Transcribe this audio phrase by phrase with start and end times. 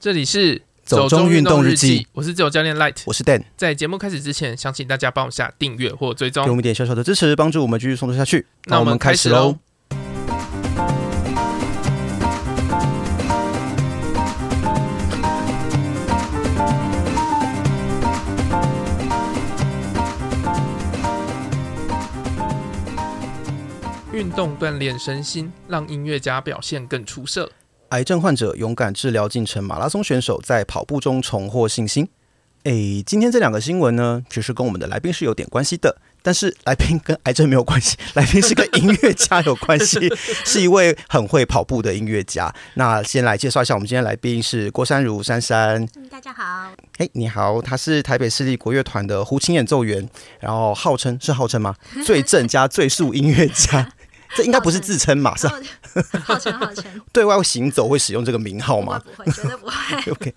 [0.00, 3.42] 这里是走中运动日记，我是自由教练 Light，我是 Dan。
[3.56, 8.46] 在节目开始之前，想请大家帮我下订阅或追踪，给我们一点小小的支持，帮助我们继续创作下去。
[8.66, 9.56] 那我们开始喽。
[24.12, 27.50] 运动锻炼身心，让音乐家表现更出色。
[27.90, 32.06] 癌症患者勇敢治疗进程，马拉松选手在跑步中重获信心。
[32.64, 40.00] 诶，今天这两个新闻呢，其实跟我们的来宾是有点关系的，但是来宾跟癌症没有关系， 来宾是跟音乐家有关系，
[40.44, 42.52] 是一位很会跑步的音乐家。
[42.74, 45.82] 那先来介绍一下，我们今天来宾是郭珊如珊珊。
[45.96, 46.44] 嗯，大家好。
[46.98, 50.06] 诶，你好，他是台北市立国乐团的胡琴演奏员，
[50.40, 51.74] 然后号称是号称吗？
[52.04, 53.90] 最正加最速音乐家。
[54.34, 55.36] 这应该不是自称嘛？
[55.36, 55.48] 是
[56.18, 56.84] 号称号称。
[57.12, 59.00] 对外行走会使用这个名号吗？
[59.04, 59.72] 不会，绝对不会。
[60.12, 60.34] OK，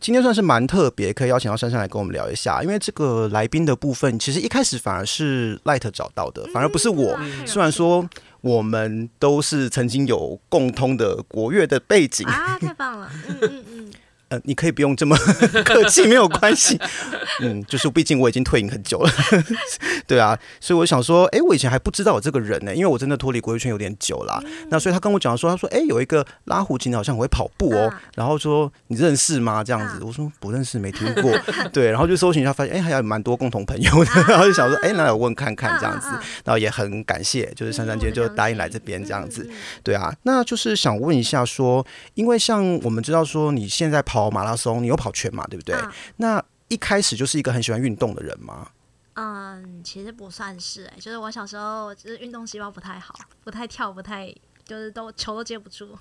[0.00, 2.62] 今天算是蛮特别，可以邀请到珊珊来跟我们聊一下。
[2.62, 7.16] 因为这个来宾的部分，其实一开始反而是 Light 找到的，反而不是我。
[7.20, 8.08] 嗯、虽然说
[8.40, 13.10] 我们都是曾经有共通的国乐的背景啊，太棒了！
[13.28, 13.92] 嗯嗯嗯。
[14.32, 15.14] 呃，你可以不用这么
[15.62, 16.80] 客气，没有关系。
[17.40, 19.12] 嗯，就是毕竟我已经退隐很久了，
[20.08, 24.40] 对啊，所以我想说，哎、欸，我以前还不知道我这个人呢，因为我真的脱离国乐圈有点久了。
[24.46, 29.62] 嗯、那所以他跟我讲说，他说，哎、欸，有一个拉胡琴的好像很会跑步哦，啊、然后说你认识吗？
[29.62, 31.30] 这样子，啊、我说不认识，没听过。
[31.70, 36.08] 对，然后就搜寻一下，发现哎、欸，还有蛮多共同朋友的，啊、然后就想说，哎、欸，那我问看看这样子，
[36.44, 39.46] 然后也很感谢，就是珊珊姐就答应来这边这样子，
[39.82, 44.21] 对啊，那就是想问一下说，因为像我们知道说你现在跑。
[44.22, 45.74] 跑马拉松，你有跑全马，对不对？
[45.74, 48.68] 啊、那一开始就是一个很喜欢运动的人吗？
[49.14, 54.34] 嗯，其实不算是哎、欸，就是我小时候就是运动细胞不太好，不太跳，不太
[54.64, 55.98] 就是都球都接不住。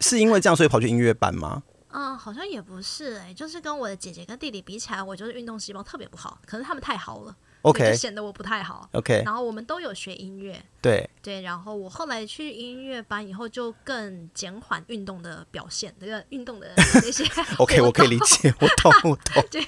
[0.00, 1.62] 是因为这样所以跑去音乐班吗？
[1.92, 7.34] 嗯，好像也不是哎、欸，就是跟我的姐姐跟弟弟比起来，我就是运动细胞特别不好，可是他们太好了。
[7.62, 8.88] OK，显得我不太好。
[8.92, 10.60] OK，然后我们都有学音乐。
[10.80, 17.22] 对对，然后我后来去音乐班以后，就更减缓运动的表现，这个运动的 那些。
[17.58, 19.44] OK，我可以理解，我 懂，我懂。
[19.50, 19.60] 对，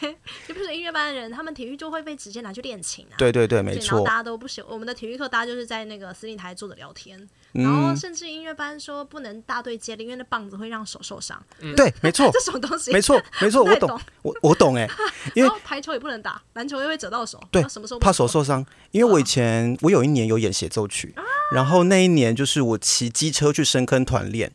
[0.46, 3.14] 就比如说音乐班的人，他们体育就会被直接拿去练琴啊。
[3.18, 3.96] 对对对，没错。
[3.96, 11.40] 然后大家都不喜欢我们的体育课，大家就是在那个司令台坐着聊天，然后甚至音乐班说不能大队接力，因为那棒子会让手受伤。
[11.76, 12.30] 对，没错。
[12.32, 14.88] 这种东西，没错， 没错，我懂，我我懂哎。
[15.34, 17.38] 因为排球也不能打，篮球又会折到手。
[17.50, 17.62] 对。
[18.00, 21.14] 怕手受伤，因为我以前我有一年有演协奏曲，
[21.52, 24.50] 然后那一年就是我骑机车去深坑团练，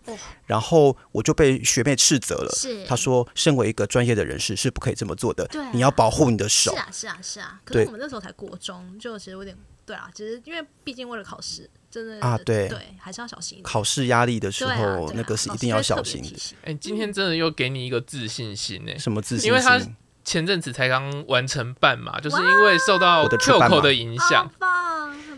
[0.47, 2.51] 然后我就被学妹斥责了。
[2.55, 6.71] 是，她说身为一个专业的人士是不可以这么做的，对你要保护你的手。
[6.71, 7.61] 是啊，是啊，是啊。
[7.63, 13.61] 可是我们那时候才国中，就其实有点对啊，其实因为毕竟为了考试，真的啊，对对，还是要小心。
[13.61, 16.35] 考试压力的时候，那个是一定要小心的。
[16.63, 18.97] 哎，今天真的又给你一个自信心呢？
[18.97, 19.95] 什么自信心？
[20.23, 24.51] 前阵子才刚完成半马，就是因为受到 Coco 的影响。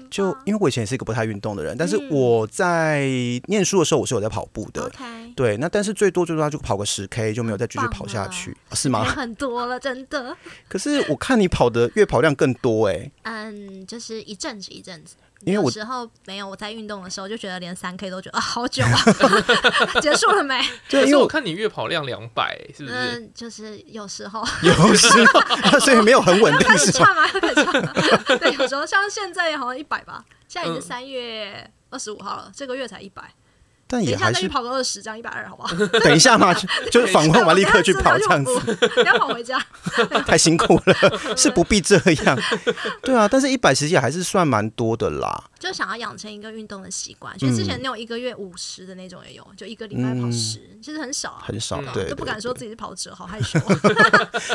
[0.10, 3.08] 就因为我以前也是一个不太运动的人，但是我在
[3.46, 4.92] 念书的时候我是有在跑步的。
[5.36, 9.04] 对，那但是最多最多就跑个十 K 就没有再继续跑下去，是吗？
[9.08, 10.36] 很多了，真的。
[10.68, 13.10] 可是我看你跑的月跑量更多哎。
[13.24, 15.16] 嗯，就是一阵子一阵子。
[15.46, 18.98] 因为我时候没有我在运动的时候，就觉得连三 K 都觉得啊好久啊，
[20.02, 20.60] 结束了没？
[20.90, 22.96] 对，因为我看你月跑量两百，是不是？
[22.96, 27.28] 嗯，就是有时候，有时候，所以没有很稳定， 是吗？
[27.28, 27.94] 可以唱啊，
[28.40, 33.24] 对，有时候像现在好像一百吧，现在已经三月二十五号了，这个月才一百。
[33.90, 35.76] 但也还是跑个二十，这样一百二，好不好？
[36.06, 36.54] 等一下嘛，
[36.92, 38.60] 就是访问完立刻去跑这样子，
[38.94, 39.60] 不要跑回家，
[40.28, 40.96] 太辛苦了，
[41.36, 42.40] 是不必这样。
[43.02, 45.46] 对啊，但是一百其实也还是算蛮多的啦。
[45.60, 53.60] 就想要养成一个运动的习惯，其实之前那种一个月五十的那种也有，就一个礼拜跑十，其实很少，很少，对，都不敢说自己是跑者，好害羞。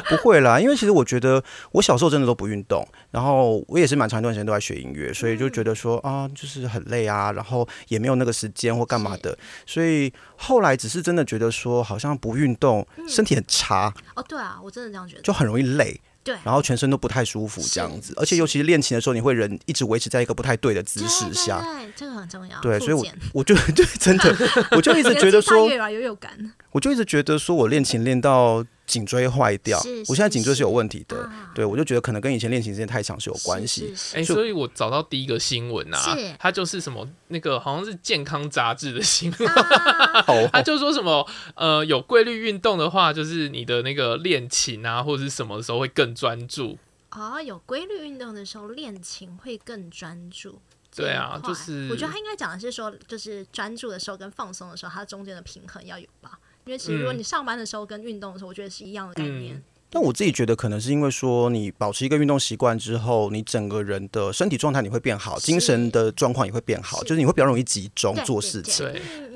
[0.09, 9.37] 不会啦，因为其实我觉得我小时候真的都不运动，然后我也是蛮长一段时间都在学音乐，所以就觉得说啊，就是很累啊，然后也没有那个时间或干嘛的。
[9.67, 13.93] 所以后来只是真的觉得说，好像不运动身体很差。
[14.15, 15.99] 哦，对啊，我真的这样觉得，就很容易累。
[16.23, 21.61] 对，然后全身都不太舒服，这样子，而且尤其是练琴的时候，你会人一直维持在一个不太对的姿势下。
[21.61, 22.59] 对，这个很重要。
[22.61, 23.05] 对，所以我
[23.35, 24.35] 我就 对真的，
[24.73, 26.33] 我就一直觉得说，越来越有感。
[26.71, 28.65] 我就一直觉得说我练琴练到。
[28.87, 31.29] 颈椎坏掉，我现在颈椎是有问题的。
[31.55, 33.95] 对，我就觉得可能跟以前练琴时间太长是有关系。
[34.15, 39.51] 哎，所以我找到第一个新闻啊，它就是什么那个好像是健康杂志的新闻，
[40.53, 46.79] 他就说什么呃有规律运动的话，就是你的那个练琴啊或者是什么的时候会更专注。
[47.09, 50.61] 啊，有规律运动的时候练琴会更专注。
[50.97, 56.39] 对啊，就是我觉得他应该讲的是说，就是专注的时候跟放松的时候，它中间的平衡要有吧。
[56.65, 59.57] 因为其实如果你上班的时候跟运动的时候，我觉得是一样的概念。
[59.57, 59.63] 嗯
[59.95, 68.85] 那我自己觉得，可能是因为说，你保持一个运动习惯之后，你整个人的身体状态你会变好，精神的状况也会变好，就是你会比较容易集中做事情，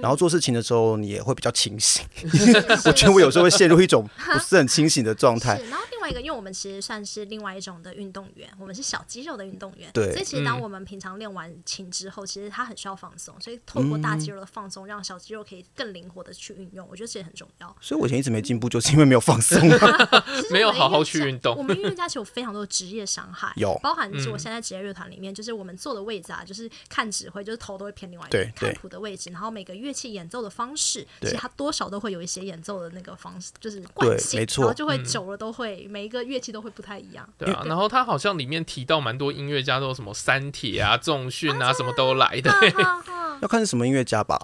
[0.00, 2.05] 然后做事情的时候你也会比较清醒。
[2.84, 5.60] 我觉得我有时候会陷入一种不是很清醒的状 态。
[5.70, 10.10] 然后另外一个，因为我们其实算是另外一种的运动员，我们是小肌肉的运动员，对。
[10.10, 17.76] 所以其实当我们平常练完琴之后，其实它很需要放松，所以透过大肌肉的放松，让小肌肉可以更灵活的去运用，我觉得这也很重要。
[17.81, 19.60] 所以我以前一直没进步，就是因为没有放松，
[20.50, 21.19] 没有好好去。
[21.19, 37.29] 运动，我们音乐家其实有非常多的职业伤害，有包含是我现在职业乐团里面，就是我们坐的位置啊，就是看指挥，就是头都会偏另外一边，看谱的位置，然后每个乐器演奏的方式，其实它多少都会有一些演奏的那个方式，就是惯性，没错，然后就会久了都会每一个乐器都会不太一样。
[37.37, 42.51] 对啊，然后他好像里面提到蛮多音乐家都有什么三铁啊、重训啊，什么都来的。
[43.43, 44.38] 要看是什么音乐家吧。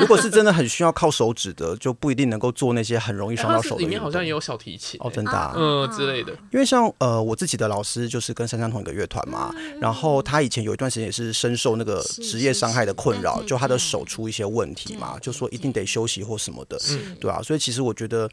[0.00, 3.82] 如果是真的很需要靠手指的，就不一定能够做那些很容易伤到手的。
[3.82, 5.90] 里面好像也有小提琴哦，真的，嗯。
[5.90, 16.78] 之类的，因为像呃，我自己的老师就是跟珊珊同一个乐团嘛，然后他以前有一段时间也是深受那个职业伤害的困扰，就他的手出一些问题嘛，就说一定得休息或什么的，
[17.20, 18.30] 对啊，所以其实我觉得。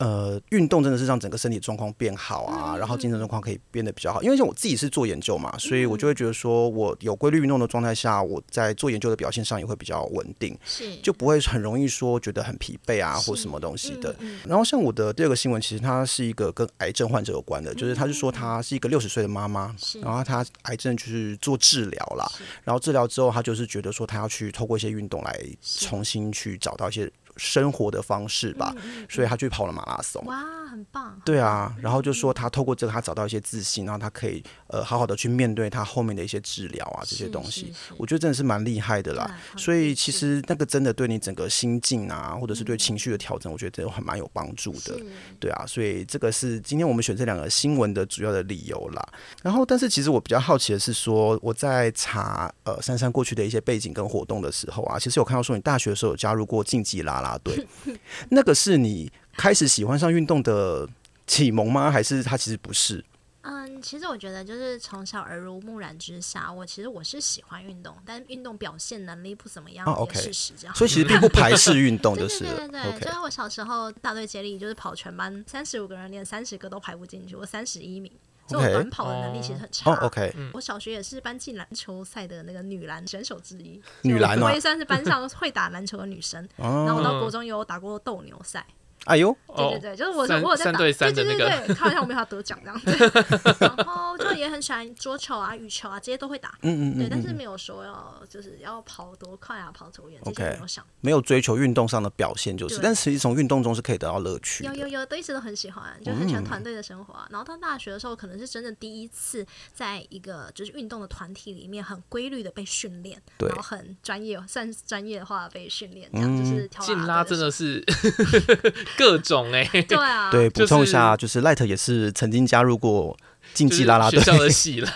[0.00, 4.22] 呃，运动真的是让整个身体状况变好啊，然后精神状况可以变得比较好。
[4.22, 10.96] 因为像我自己是做研究嘛，所以我就会觉得说，我有规律运动的状态下，我在做研究的表现上也会比较稳定，是。
[11.02, 14.16] 就不会很容易说觉得很疲惫啊或什么东西的。
[14.48, 22.26] 然后像我的第二个新闻，其实它是一个跟癌症患者有关的，就是他是说他是一个六十岁的妈妈，然后他癌症就是做治疗啦，
[22.64, 27.12] 然后治疗之后他就是觉得说他要去透过一些运动来重新去找到一些。
[27.40, 28.74] 生活的方式吧，
[29.08, 30.22] 所以他去跑了马拉松。
[30.26, 31.20] 哇，很棒！
[31.24, 37.72] 对啊，然后就说他透过这个，他找到一些自信，然后他可以呃好好的去面对他后面的一些治疗啊这些东西。
[37.96, 39.36] 我觉得真的是蛮厉害的啦。
[39.56, 44.96] 所以其实那个真的对你整个心境啊，或者是对情绪的调整，我觉得都还蛮有帮助的。
[45.40, 49.08] 对啊，所以这个是今天我们选这两个新闻的主要的理由啦。
[49.42, 57.36] 然后，但是其实我比较好奇的是说，我在查呃珊珊过去的一些背景跟活动的时候啊，其实有看到说你大学的时候有加入过竞技啦啦。
[57.42, 57.66] 队，
[58.28, 60.86] 那个是你开始喜欢上运动的
[61.26, 61.90] 启蒙吗？
[61.90, 63.02] 还是他其实不是？
[63.40, 70.76] 嗯，其实我觉得就是从小耳濡目染之下，我其实我是喜欢运动，但运动表现能力不怎么样，也是事实这样。
[70.76, 78.12] 所以其实并不排斥运动，就 是对对对对，就是我小时候大队接力，就是跑全班三十五个人，连三十个都排不进去，我三十一名。
[78.46, 79.90] 所以我短跑的能力其实很差。
[79.92, 86.46] Oh, OK，我小学也是班级篮球赛的那个女篮选手之一，女篮我也算是班上会打篮球的女生。
[86.56, 88.66] 然后我到国中有打过斗牛赛。
[89.06, 92.90] 哎呦，对对对，就是我我有在打，对对对对，开玩笑，我没有得奖这样子。
[93.58, 96.56] 然后就也很喜欢桌球啊、羽球啊，这些都会打。
[96.62, 100.84] 嗯嗯对，但是没有说要就是要跑多快啊、跑多远，这些没有想。
[101.00, 104.64] 没有追求运动上的表现就是，但实际从运动中是可以得到乐趣。
[104.64, 107.14] 有有有，都一直都很喜欢，就很喜欢团队的生活。
[107.30, 117.82] 然后到大学的时候，可能是真的第一次在一个就是运动的团体里面，很规律的被训练，然后很专业，算是专业的话被训练，这样就是竞拉真的是。
[118.96, 123.16] 各种哎、欸，对啊，对，补充一下，就是 Light 也是曾经加入过
[123.54, 124.90] 竞技啦啦队、学校的 戏啦，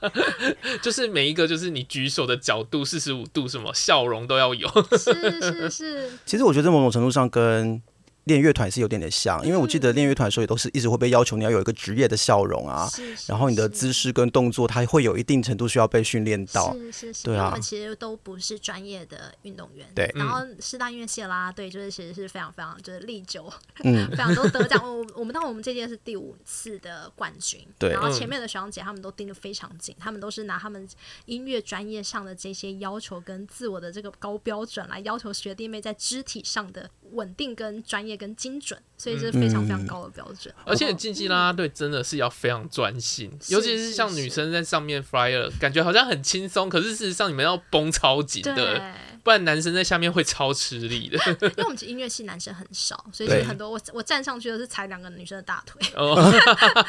[0.82, 6.10] 就是每一个就是你举手的角度四十五度，什么笑容都要有， 是是是。
[6.24, 7.80] 其实我觉得某种程度上跟。
[8.24, 12.88] 练乐团是有点点像，因为我记得练乐团的时候也都是一直会被要求你要有一个职业的笑容啊，
[13.26, 16.72] 然后你的姿势跟动作，它会有一定程度需要被训练到。
[16.74, 19.86] 是是是，对啊，我们其实都不是专业的运动员。
[19.94, 23.52] 对，然后师大音乐系的啦对就是其实是非常非常就是历久，
[23.82, 24.82] 嗯，非常多得奖。
[24.82, 30.88] 我我们当我们这届是第五次的冠军，对，然后前面的学长姐他们都盯得非常紧，他们都是拿他们
[31.26, 36.90] 音乐专业上的这些要求跟自我的这个高标准来要求学弟妹在肢体上的。
[37.12, 40.54] 稳定跟专业跟精准，所以这是非常非常高的标准。
[40.58, 48.82] 嗯、而且竞技啦啦队真的是要非常专心，嗯、尤其是像女生在上面 flyer，感觉好像很轻松，可是事实上你们要绷超紧的，对
[49.22, 51.18] 不然男生在下面会超吃力的。
[51.40, 55.80] 因为我们 音乐系男生很少，所以很多我我站上去都是踩两个女生的大腿。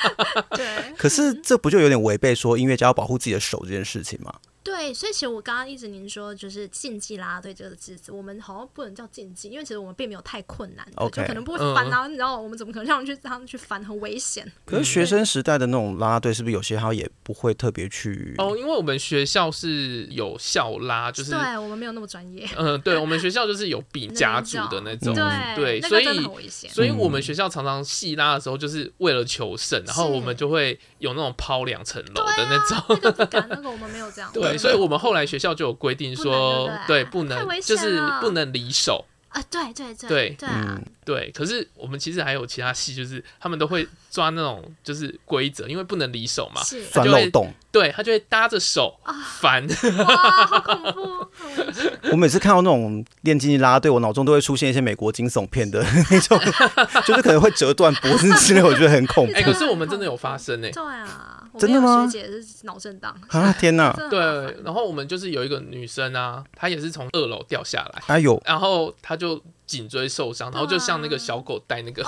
[0.51, 0.93] 对。
[0.97, 4.33] 可是这不就有点违背说音乐家要保护自己的手这件事情吗？
[4.65, 14.51] 对，所以其实我刚刚一直您说就是竞技啦啦队这个字词，我们好像不能叫竞技，因为其实我们并没有太困难，okay, 就可能不会翻啊，嗯、你知道我们怎么可能让人去让人去翻，很危险。
[14.65, 18.33] 可是学生时代的那种啦啦队，是不是有些他也不会特别去？
[18.39, 22.49] 哦，因为我们学校是有校拉，就是对我们没有那么专业。
[22.57, 25.13] 嗯，对，我们学校就是有比家族的那种，
[25.55, 32.83] 对，所以所以我们学校常常系拉的时候，就是为了求胜，然后我们就会有那种抛两层楼的那种。
[32.89, 34.31] 那个不敢，那个我们没有这样。
[34.33, 34.54] 对。
[34.57, 41.31] 所以我们后来学校就有规定说，对，不能就是不能离手，啊，对对对对对啊，对。
[41.31, 47.51] 可是我们其实还有其他戏，就是他们都会抓那种就是规则，因为不能离手嘛，钻漏洞。
[47.71, 48.97] 对，他就会搭着手
[49.41, 49.67] 翻。
[49.97, 51.27] 哇，好恐怖！
[52.11, 56.39] 我每次看到那种练竞技啦啦队，我脑中都会出现一些美国惊悚片的 那种，
[57.05, 59.33] 就是可能会折断脖子之类，我觉得很恐怖。
[59.33, 62.07] 哎，可是我们真的有发生哎，对啊，真的吗？
[62.07, 63.15] 学姐是脑震荡。
[63.29, 63.53] 啊！
[63.59, 63.91] 天哪！
[64.09, 64.19] 对，
[64.63, 72.03] 然后我们就是有一个女生啊，她也是从二楼掉下来，哎呦，然后她就颈椎受伤，然后就像那个小狗带那个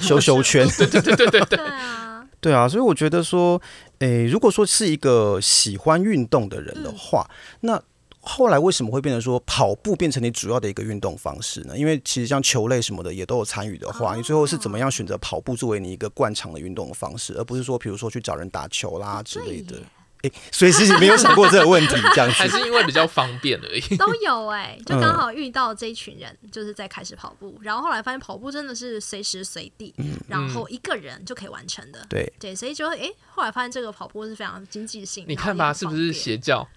[0.00, 1.40] 修修圈， 对对对对对。
[1.46, 3.60] 对啊，对啊，所以我觉得说，
[3.98, 7.28] 诶，如果说是一个喜欢运动的人的话，
[7.60, 7.80] 那
[8.20, 11.76] 后来为什么会变成说跑步变成你主要的一个运动方式呢？
[11.76, 19.76] 因为其实像球类什么的也都有参与的话，你最后是怎么样选择跑步作为你一个惯常的运动的方式，而不是说比如说去找人打球啦之类的。
[20.22, 23.96] 哎，所以其实没有想过这个问题，这样子还是因为比较方便而已。
[23.96, 32.04] 都有哎、欸，就刚好遇到这一群人，就是在开始跑步，然后后来发现跑步真的是随时随地，嗯、然后一个人就可以完成的。
[32.10, 35.24] 对对，所以就哎，后来发现这个跑步是非常经济性。
[35.26, 36.68] 你看吧，是不是邪教？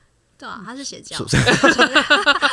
[0.44, 1.16] 对啊，他是邪教，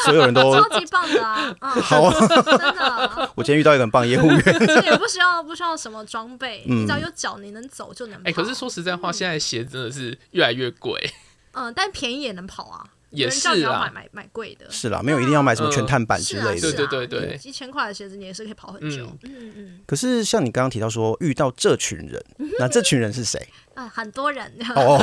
[0.04, 1.52] 所 有人都超级棒的啊！
[1.60, 3.30] 嗯， 好啊，真的。
[3.34, 8.30] 我今天遇到一个很棒业务员，也不需要不需要什么装备，你只要有脚，你能走就能跑。
[8.30, 11.12] 哎，可是说实在话，现在鞋真的是越来越贵。
[11.50, 12.86] 嗯，但便宜也能跑啊。
[13.10, 16.72] 也是啊，要买买买贵的，是啦，没有一定要买什么全碳板之类的。
[16.72, 19.06] 对对对对，几千块的鞋子你也是可以跑很久。
[19.22, 19.80] 嗯嗯。
[19.86, 22.24] 可是像你刚刚提到说遇到这群人，
[22.58, 23.48] 那这群人是谁？
[23.74, 24.52] 啊，很多人。
[24.76, 24.98] 哦。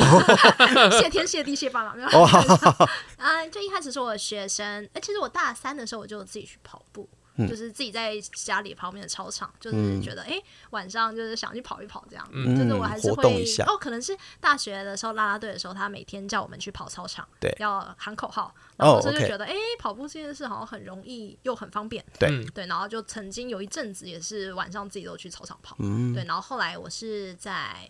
[1.00, 2.08] 谢天谢地谢爸爸没有。
[2.08, 2.26] 哦。
[3.18, 7.08] 啊，就一开始是我的学生，哎，其实我大三的时候我就自己去跑步。
[7.46, 10.40] 就是自己在家里旁边的操场，就是觉得哎，
[10.70, 22.44] 晚上就是想去跑一跑这样，就是我还是会哦，可能是大学的时候啦啦队的时候，他每天叫我们去跑操场，对，要喊口号，然后我就觉得哎，跑步这件事好像很容易又很方便，对。
[22.54, 25.76] 对，然后就曾经有一阵子也是晚上自己都去操场跑，
[26.14, 27.88] 对，然后后来我是在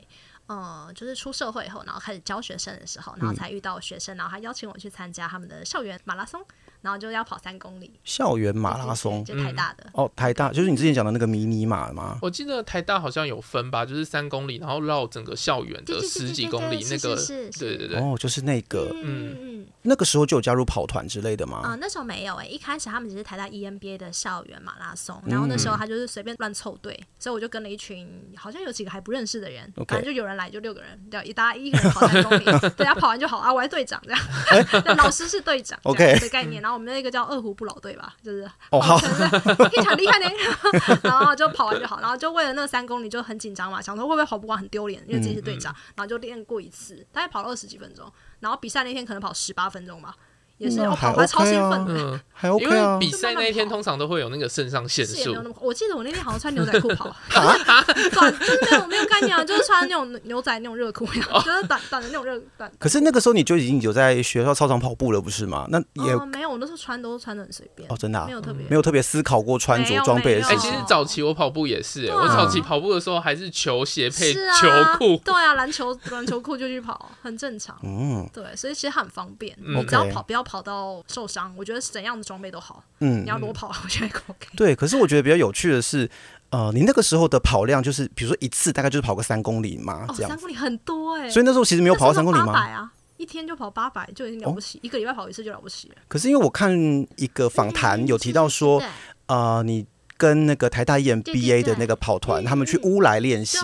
[0.48, 6.44] 嗯，就是出社会以后，然后开始教学生的时候，然后才遇到学生，然后他邀请我去参加他们的校园马拉松。
[6.80, 9.86] 然后就要跑三公里，校园马拉松，就台大的。
[9.92, 12.18] 哦，台大就是你之前讲的那个迷你马吗？
[12.22, 17.16] 我记得台大好像有分吧，就是三公里，然后绕整个校园的十几公里，那个
[17.58, 21.58] 对对对，哦，就是那个，嗯嗯，那个时候就有加入跑团之类的吗？
[21.64, 32.44] 啊，那时候没有哎，一开始他们只是台大 EMBA 的校园马拉松，然后那时候他就是随便乱凑队，所以我就跟了一群好像有几个还不认识的人，反正就有人来就六个人，对，一大家一个人跑三公里，
[32.76, 36.18] 对，他跑完就好啊，我 是队长这样，老师是队长，OK。
[36.18, 37.48] 的概念，然后我们那个叫二胡。
[37.58, 40.30] 不老队吧，就是哦，好，非常厉害的，
[41.02, 48.08] 然后就跑完就好，然后就为了那三公里就很紧张嘛，想说会不会跑不完很丢脸，因为自己是队长，然后就练过一次，大概跑了二十几分钟，
[48.38, 50.14] 然后比赛那天可能跑十八分钟吧。
[50.58, 52.68] 也是，我跑还超兴奋的，还 OK 啊。
[52.68, 55.34] 因为比赛那一天通常都会有那个肾上腺素。
[55.60, 61.06] 我记得我那天好像穿牛仔裤跑，短就是那种没有概念啊，就是穿那种牛仔那种热裤，
[61.44, 62.70] 就是短短的那种热短。
[62.78, 65.66] 可是那个时候你就已经有在学校操场跑步了，不是吗？
[65.70, 67.88] 那也没有，我那时候穿都穿的很随便。
[67.90, 70.58] 哦，真的，没有特别，没有特别思考过穿着装备的事情。
[70.58, 75.16] 哎，其实早期我跑步也是，我早期跑步的时候还是球鞋配球裤。
[75.24, 77.76] 对啊，篮球篮球裤就去跑，很正常。
[77.82, 81.54] 嗯，对，所以其实很方便，你只要跑不要跑到受伤。
[81.56, 82.82] 我觉得怎样的装备都好。
[83.00, 84.48] 嗯，你要裸跑， 我觉得 OK。
[84.56, 86.10] 对，可是我觉得比较有趣的是，
[86.48, 90.30] 呃，你那个时候的跑量就是，比如说一次大概就是跑个三公里嘛，这样。
[90.30, 91.28] 三公里很多哎。
[91.28, 92.46] 所以那时候其实没有跑到三公里吗？
[92.46, 95.94] 八百啊，一天就跑八百就已经了不起，一个礼拜跑一次就了不起了。
[96.08, 96.72] 可是因为我看
[97.16, 98.82] 一个访谈有提到说，
[99.26, 99.86] 呃，你
[100.16, 103.58] 跟那个台大 EMBA 的那个跑团，他们去乌来练习。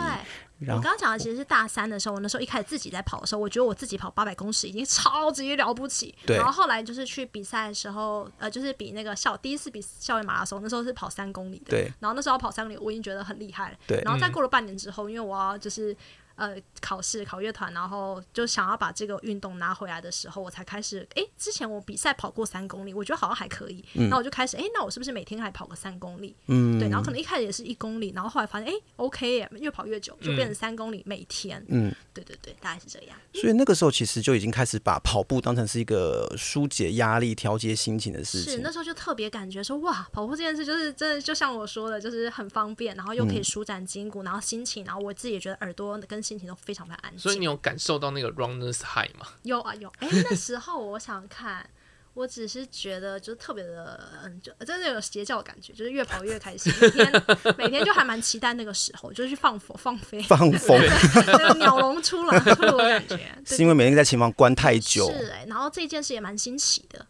[0.61, 6.15] 我刚刚讲的其实是大三的时候，我那时候一开始自己在跑的时候，我觉得我自己跑八百公尺已经超级了不起。
[6.25, 6.37] 对。
[6.37, 11.71] 然后后来就是去比赛的时候，呃，就是比那个校第一次比校园马拉松，那时候是跑三公里的。
[11.71, 11.93] 对。
[12.01, 13.77] 然后那时候跑三公里，我已经觉得很厉害了。
[13.87, 14.01] 对。
[14.05, 15.97] 然后再过了半年之后，因为我要就是。
[16.37, 26.35] 呃，考试考乐团，然后就想要把这个运动拿回来的时候，我才开始，哎，之前我比赛跑过三公里，我觉得好像还可以，那、嗯、我就开始，哎，那我是不是每天还跑个三公里？
[26.47, 31.65] 嗯，对，然后可能一开始也是一公里，然后后来发现，哎，OK 耶，越跑越久，就变成三公里每天。
[31.69, 33.17] 嗯，对对对，大概是这样。
[33.33, 38.55] 所以那个时候其实就已经开始把跑步当成是一个疏解压力、调节心情的事情。
[38.55, 47.19] 是，那时候就特别感觉说，哇，跑步这件事就是真的，就像我说的，就是很方便，然后又可以舒展筋骨，嗯、然后心情，然后我自己也觉得耳朵跟心情都非常非常。
[47.19, 49.27] 所以你有感受到那个 runner's high 吗？
[49.43, 51.69] 有啊有，哎、欸，那时候我想看，
[52.15, 57.25] 我只是觉得就是特别的，嗯，就真的有邪教的感觉，就是越跑越开心，每天
[57.59, 60.81] 每天就还蛮期待那个时候，就是去放风放飞放风，
[61.27, 67.07] 那个鸟笼出来出来的感觉，是因为每天在琴房关太久，是哎、欸，然后这件事也蛮新奇的。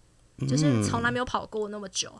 [0.49, 2.13] 就是从来没有跑过那么久。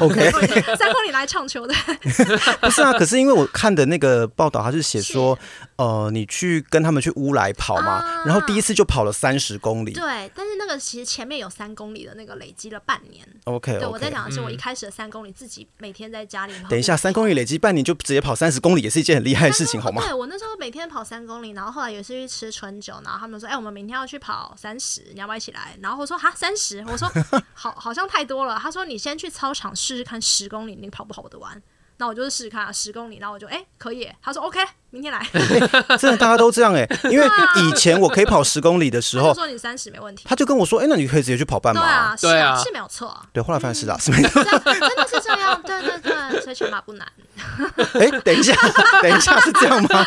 [0.00, 0.30] OK，
[0.76, 1.74] 三公里来唱球的。
[2.60, 5.38] 不是啊，可是因为我看的那个报道，他是写说，
[5.76, 9.92] 呃，你去跟他们去乌来跑嘛，啊、然后第一次就跑了三十公里。
[9.92, 13.26] 对，但是那个其实前面有三公里的那个累积了半年。
[13.44, 16.52] OK，对，我在讲的是我一开始的三公里自己每天在家里。
[16.68, 20.02] 等一下，三公里累积半年就直接跑三十公里，也是一件很厉害的事情，好吗？
[20.02, 25.76] 对，我那时候每天跑三公里，然后后来有一次去吃春酒，然后他们说，哎、欸，我们明天要去跑三十，你要不要一起来？
[25.80, 27.10] 然后我说，哈，三十，我说
[27.54, 28.58] 好，好像太多了。
[28.58, 31.62] 他说，你先去操场试试看十公里，你跑不跑得完？
[31.96, 34.60] 那我就是试试看啊，十公里，那我就哎、可以，他说 OK，
[34.94, 35.18] 明天来。
[35.32, 41.82] 欸、 真的大家都这样哎、欸， 因为以前我可以跑十公里的时候，他说你三十没问题，他就跟我说，哎、欸，那你可以直接去跑半马。
[41.82, 43.14] 对啊，是啊，是没有错。
[43.32, 47.06] 对，后来发现是啊，是没错，真的是这样，对对对，所以全马不难。
[47.98, 48.54] 哎、欸，等一下，
[49.02, 50.06] 等一下是这样吗？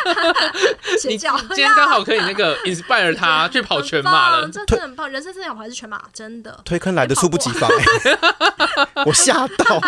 [1.07, 6.57] 你今天刚好可以那个 inspire 他去跑全马了，这真的很棒，人生真的想跑还是全马，真的。
[6.63, 8.17] 推坑来的猝不及防、欸，
[9.05, 9.81] 我吓到。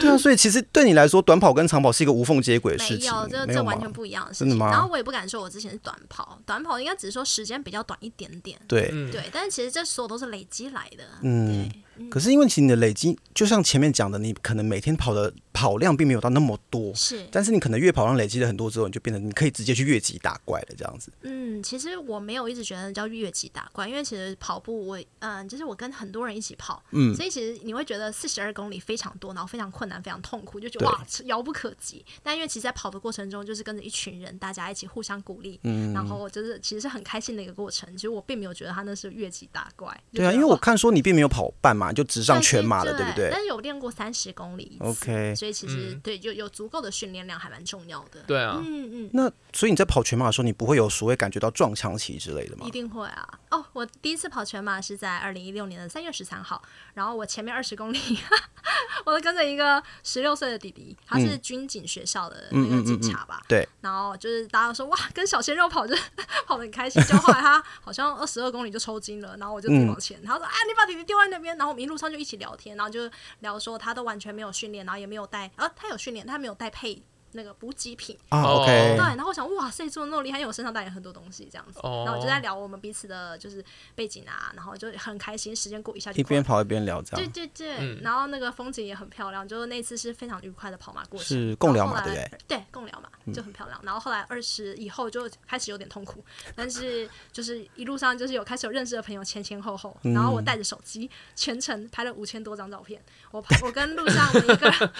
[0.00, 3.10] 对啊，所以其实对你来说，短跑跟长跑是一个无缝接轨的事情。
[3.12, 4.48] 没有，这这完全不一样的事情。
[4.48, 4.70] 真的吗？
[4.70, 8.60] 然后我也不敢说我之前是短跑，短跑应该只是说时间比较短一点点。
[8.68, 11.04] 对，对，但是其实这所有都是累积来的。
[11.22, 11.70] 嗯。
[12.10, 17.26] 可是因为其实你的累积，就像前面讲的，你可能每天跑的跑量并没有到那么多，是。
[17.30, 21.12] 但是你可能越跑量累积了很多之后，你就变得你可以直接去越级打怪了，这样子。
[21.22, 32.04] 嗯，其实我没有一直觉得叫越级打怪，因为其实跑步我嗯，就是我跟很多人一起跑，嗯，所以其实你会觉得四十二公里非常多，然后非常困难，非常痛苦，就觉得哇遥不可及。
[32.22, 37.88] 但因为其实，在跑的过程中，就是跟着一群人，大家一起互相鼓励，嗯，然后就是其实是很开心的一个过程。
[37.96, 39.96] 其实我并没有觉得他那是越级打怪。
[40.12, 42.82] 对啊，因为我看说你并没有跑半马，就直上全马。
[42.84, 43.28] 了，对不对？
[43.30, 48.20] 但是有练过三十公里，OK，所以其实、嗯、对，就有足够的训练量还蛮重要的。
[48.26, 49.10] 对啊，嗯嗯。
[49.12, 52.66] 那所以你在跑全马的时候，你不会有所谓感觉到撞墙期之类的吗？
[52.66, 53.28] 一定会啊！
[53.50, 56.60] 哦，我第一次跑全马是在二零一六年的三月十三号，
[56.94, 58.18] 然后我前面二十公里，
[59.06, 63.40] 我跟着一个十六岁的弟弟，他是军警学校的那个警察吧？
[63.42, 63.68] 嗯嗯嗯嗯、对。
[63.80, 65.94] 然后就是大家都说哇，跟小鲜肉跑就
[66.46, 73.10] 跑得很开心，就后来他好像二十二公里就抽筋了，然后我就自己往前，嗯、他说啊，你把弟弟丢在那边，然后我们一路上就一起聊天，然后就。
[73.40, 77.02] 聊说他都完全没有训练，然后也没有带，呃，他有训练，他没有带配。
[77.32, 83.64] 那个补给品啊，OK，对，然后我想，哇塞，做的那么厉害，因为我身上带了很多东西，这样子，然后我就在聊我们彼此的，就是
[83.94, 92.38] 背景啊，然后就很开心，时间过一下就一边跑一边聊，这样，对对对，然后那个风景也很漂亮，就是那次是非常愉快的跑马过程，是共聊嘛，对不对？
[92.48, 93.80] 对，共聊嘛，就很漂亮。
[93.82, 104.92] 然后后来二十以后就开始有点痛苦，但是就是一路上就是有开始有认识的朋友前前后后，然后我带着手机全程拍了五千多张照片，我拍我跟路上的一个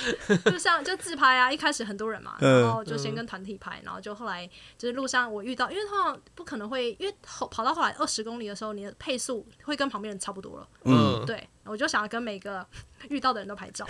[0.51, 3.03] 路上就自拍啊，一开始很多人嘛，然后就。
[3.03, 10.69] 先跟团体拍，然后就后来就是路上我遇到，因为通常不可能会，因为后跑到后来二十公里的时候，你的配速会跟旁边人差不多了。
[10.85, 12.65] 嗯，对，我就想要跟每个
[13.09, 13.85] 遇到的人都拍照。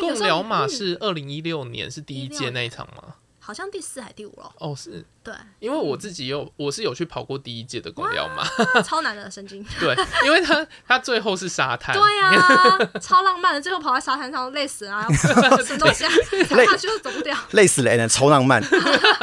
[0.00, 3.16] 共聊马是二零一六年是第一届那一场吗？
[3.50, 4.48] 好像第四还第五了。
[4.58, 5.04] 哦，是。
[5.24, 8.44] 对，因为我自己有，我是有去跑过第一届的共聊马，
[8.82, 9.62] 超难的神经。
[9.80, 11.94] 对，因为他他最后是沙滩。
[11.94, 15.34] 对呀，超浪漫的，最后跑在沙滩上累死了， 什
[15.72, 16.10] 么东西啊？
[16.52, 18.62] 累就是走不掉， 累死了，超浪漫，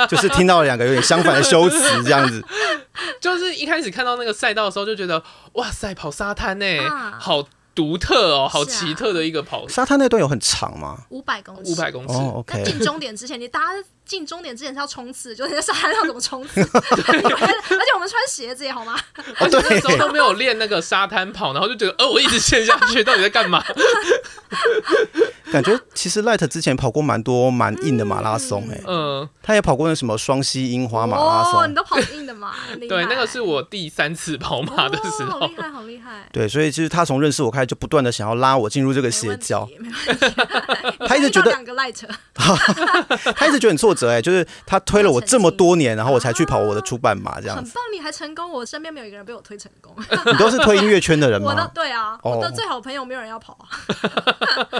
[0.09, 2.43] 就是听到了两个有点相反的修辞，这样子。
[3.21, 6.65] 就是一开始看到那个赛道的时候，就觉得哇塞，跑沙滩呢，
[7.17, 7.47] 好。
[7.77, 9.67] 独特哦，好奇特的一个跑。
[9.67, 10.97] 沙滩那段有很长吗？
[11.09, 11.71] 五百公尺。
[11.71, 12.13] 五百公尺。
[12.15, 12.63] 哦，OK。
[12.63, 13.67] 进终点之前，你大家
[14.03, 16.59] 进终点之前是要冲刺，就是在沙滩上怎么冲刺？
[16.73, 18.97] 而且我们穿鞋子也好吗？
[19.37, 23.63] 而且那时候都没有练那个沙滩跑，然后就觉得，呃，我一直陷下去，到底在干嘛？
[25.51, 32.53] 感觉其实 Light 之前跑过蛮多蛮硬的马拉松哎，嗯，他也跑过那什么双溪樱花马拉松，哦，你都跑硬的嘛？
[32.87, 36.27] 对，那个是我第三次跑马的时候，好厉害，好厉害。
[36.31, 39.67] 对，所以其实他从认识我开始就不断的想要拉我进入这个邪教，
[41.07, 42.03] 他一直觉得两个 Light，
[43.35, 47.63] 他一直觉得很挫折哎，就是他推了我这么多年，然后我才去跑我的初版马这样子。
[47.63, 49.95] 很棒，你还成功，我身边没有一个人被我推成功。
[50.25, 51.51] 你都是推音乐圈的人吗？
[51.51, 53.67] 我的对啊，我的最好朋友没有人要跑啊，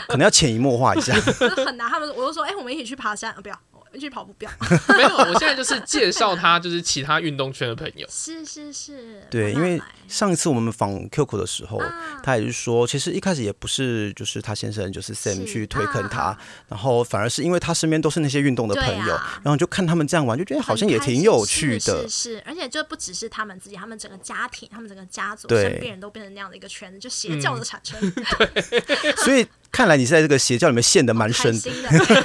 [0.07, 1.13] 可能要潜移默化一下，
[1.65, 1.89] 很难。
[1.89, 3.57] 他们我就说，哎、欸，我们一起去爬山，不要。
[3.97, 4.51] 去跑步不要，
[4.95, 8.05] 没有，我现在就是介绍他，就是其他运动圈的朋友。
[8.11, 11.81] 是是是，对，因为上一次我们访 QQ 的时候，
[12.21, 22.07] 他也是说，其实一开始也不是就是他先生就是 Sam 去推坑他，然后反而是因为他身边都是那些运动的朋友，然后就看他们这样玩，就觉得好像也挺有趣的。
[22.07, 27.97] 是是，而且就不只是他们自己，他们整个家庭，他们整个家族，身边人都变成那样的一个圈子，就邪教的产生。
[28.37, 31.71] 对，所以看来你是在这个邪教里面陷得蛮深的，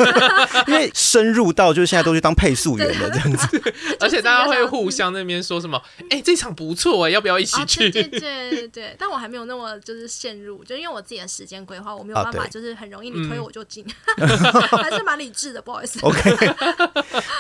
[0.69, 3.63] 因为深入到就是现在都去当配速员了这样子，
[4.01, 7.91] 而且大家会互相那边说什么，哎、欸，这场不错哎，要不要一起去？
[7.93, 13.85] 对对对对，但我还没有那么就是陷入，就因为我自己的时间规划，我没有办法就是很容易你推我就进，
[14.19, 14.29] 嗯、
[14.83, 15.99] 还是蛮理智的，不好意思。
[16.01, 16.31] OK，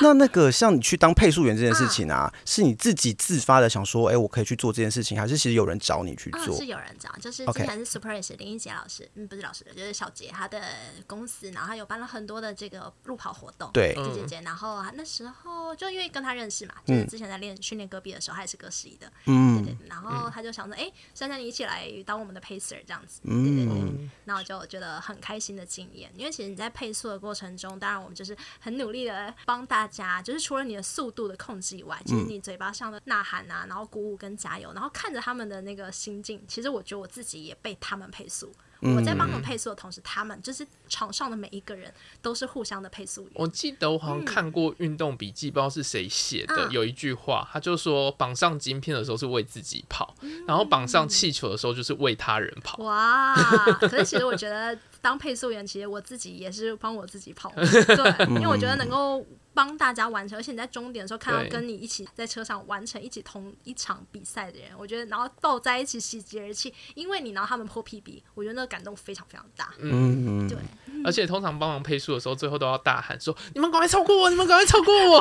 [0.01, 6.57] 那那个像你去当配速员这件事情啊，是你自己自发的想说，哎，我可以去做这件事情，还是其实有人找你去做？
[6.57, 9.92] 是有人找，就是之前是 Surprise 林一杰老师，嗯，不是老师的，就是。
[9.93, 10.61] 小杰他的
[11.07, 38.53] 公司，然后他有办了很多的这个路跑活动，对，姐姐，然后那时候就因为跟他认识嘛，就是之前在练训练戈壁的时候，他也是哥十一的，嗯，对对，然后他就想着，哎，珊珊你一起来当我们的 pacer 这样子，对对对，然后就觉得很开心的经验，因为其实你在配速的过程中，当然我们就是很努力的帮大家，就是除了你的速度的控制以外，其实你嘴巴上的呐喊啊，然后鼓舞跟加油，然后看着他们的那个心境，其实我觉得我自己也被他们配速。
[38.83, 43.31] 我在帮他们配速的同时，他们就是场上的每一个人都是互相的配速员。
[43.35, 50.15] 我记得我好像看过运动笔记，不知道是谁写的，有一句话，他就说绑上晶片的时候是为自己跑，
[50.47, 52.83] 然后绑上气球的时候就是为他人跑。
[52.83, 53.35] 哇！
[53.81, 59.25] 可是其实我觉得当配速员，其实我自己也是帮我自己跑， 对，因为我觉得能够。
[59.55, 69.75] 帮大家完成，而且你在终点的时候看到跟你一起在车上完成一起同一场比赛的人，我觉得然后抱在一起喜极而泣，因为你拿他们破 PB，我觉得那个感动非常非常大。
[69.79, 70.57] 嗯，对。
[71.05, 74.31] 而且通常帮忙配速的时候，最后都要大喊说：“你们赶快超过我！
[74.31, 75.21] 你们赶快超过我！”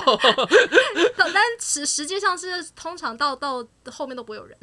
[1.17, 4.55] 但实实际上是通常到到后面都不会有人。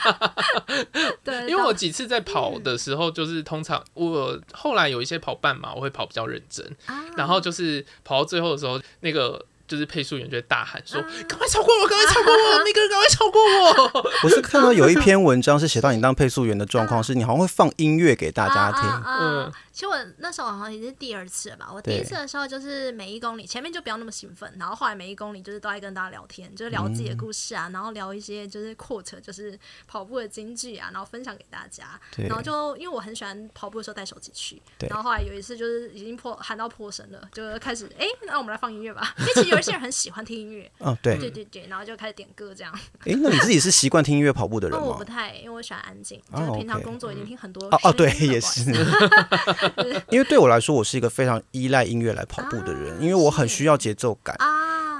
[1.22, 6.76] 对，因为我几次在跑的时候，就是通常我后来有一些跑半马，我会跑比较认真，
[7.16, 8.81] 然后就是跑到最后的时候。
[9.00, 14.10] 那个就是配速员就会大喊说：“赶快超过我，赶快超过我，每个人赶快超过我！
[14.22, 18.82] ”我是看到有一篇文章是写到你当配速员的状况，是你好像会放音乐给大家听。
[19.06, 19.50] 嗯。
[19.72, 21.70] 其实我那时候好像已经是第二次了吧。
[21.72, 29.58] 我第一次的时候就是每一公里前面就不要那么兴奋，然后后来每一公里就是都爱跟大家聊天，就是聊自己的故事啊，然后聊一些就是 quote，就是
[29.88, 31.98] 跑步的金句啊，然后分享给大家。
[32.18, 39.14] 然后就因为我很喜欢跑步的时候带手机去，然后后来有一次就是已经破喊到破声了，就开始哎，那我们来放音乐吧。
[39.20, 42.72] 因为其实有一些人很喜欢听音乐，哦对对对对，然后就开始点歌这样。
[43.06, 44.84] 哎，那你自己是习惯听音乐跑步的人吗？
[44.84, 48.70] 我不太，因为我喜欢安静，就是平常工作已经听很多哦哦对，也是，
[50.10, 50.32] 因为对。
[50.32, 54.34] 对我来说，我是一个非常依赖音乐来跑步的人，因为我很需要节奏感。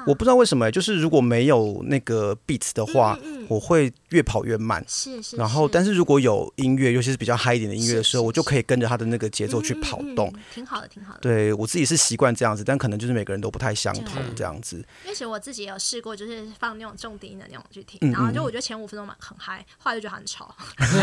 [0.07, 4.85] 我不知道为什么，就是如果没有那个 beats 的话，我会越跑越慢。
[4.89, 5.37] 是是。
[5.37, 10.33] 然后，但是如果有音乐，尤其是比较嗨一点的音乐的时候，我就可以跟着他的那个节奏去跑动。
[10.53, 11.21] 挺好的，挺好的。
[11.21, 14.77] 对我自己是习惯这样子，但可能就是每个人都不太相同这样子。
[15.05, 20.99] 因为其实我自己也有试过，就是放那种重低音的那种去听，然后就我觉得前五分钟蛮很嗨，后来就觉得很吵， 因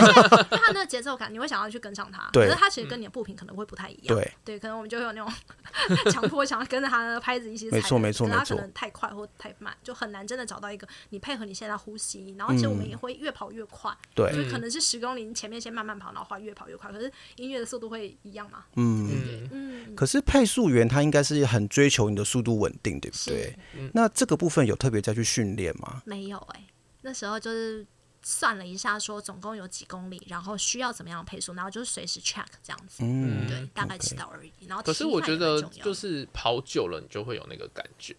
[0.51, 2.29] 为他那个节奏感，你会想要去跟上他。
[2.31, 2.47] 对。
[2.47, 4.15] 可是他其实跟你的步频可能会不太一样。
[4.15, 4.31] 对。
[4.43, 5.31] 对，可能我们就会有那种
[6.11, 7.77] 强迫想要跟着他的拍子一起踩。
[7.77, 8.39] 没错，没错，没错。
[8.39, 9.75] 他可能太快或太慢。
[9.83, 18.65] 就很难真的找到一个你配合你现在呼吸，然后其实我们也会越跑越快，对、嗯，就可能是十公里，你前面先慢慢跑，然后话越跑越快，可是音乐的速度会一样吗？
[18.75, 19.95] 嗯嗯嗯。
[19.95, 23.57] 可是配速员他应该是很追求你的速度稳定，对不对？
[23.93, 26.01] 那这个部分有特别再去训练吗？
[26.05, 26.67] 没有哎、欸，
[27.01, 27.85] 那时候就是。
[28.21, 34.51] 算了一下，说总共有几公里，然后需要怎么样配速，然后就是随时 check 这样子，嗯，对，大概知道而已。
[34.67, 38.13] 然后可是我觉得就是跑久了，你就会有那个感觉。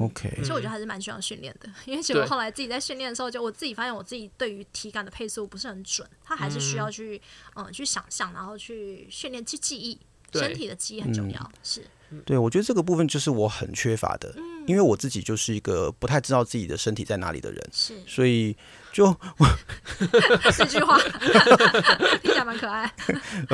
[0.00, 7.20] OK，所以我觉得还是蛮需要训练的， 因为其实我后来自己在训练的时候，就我自己发现我自己对于体感的配速不是很准，它还是需要去
[7.54, 9.98] 嗯去想象，然后去训练去记忆，
[10.32, 11.52] 身体的记忆很重要。
[11.62, 11.84] 是，
[12.24, 14.34] 对，我觉得这个部分就是我很缺乏的，
[14.66, 18.56] 因为我自己就是一个不太知道自己的身体在哪里的人，是，所以。
[18.94, 20.96] 就 我这句话。
[22.22, 22.88] 听起来蛮可爱，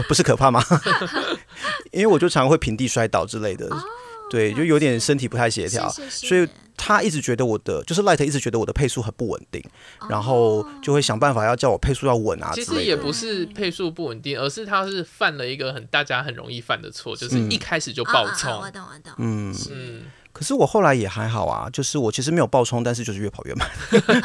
[0.07, 0.63] 不是可怕吗？
[1.93, 3.83] 因为我就常常会平地摔倒之类的，哦、
[4.31, 9.63] 对，就有点身体不太协调，是是是，所以他一直觉得我的就是 Light 一直觉得我的配速很不稳定，
[9.99, 12.53] 哦、然后就会想办法要叫我配速要稳啊。
[12.55, 18.51] 其实也不是配速不稳定，而是他是犯了一个很大家很容易犯的错，就是一开始就爆冲。
[18.53, 20.03] 我懂我懂，嗯嗯。
[20.33, 23.69] 可是我后来也还好啊，就是我其实没有爆冲，但是就是越跑越慢，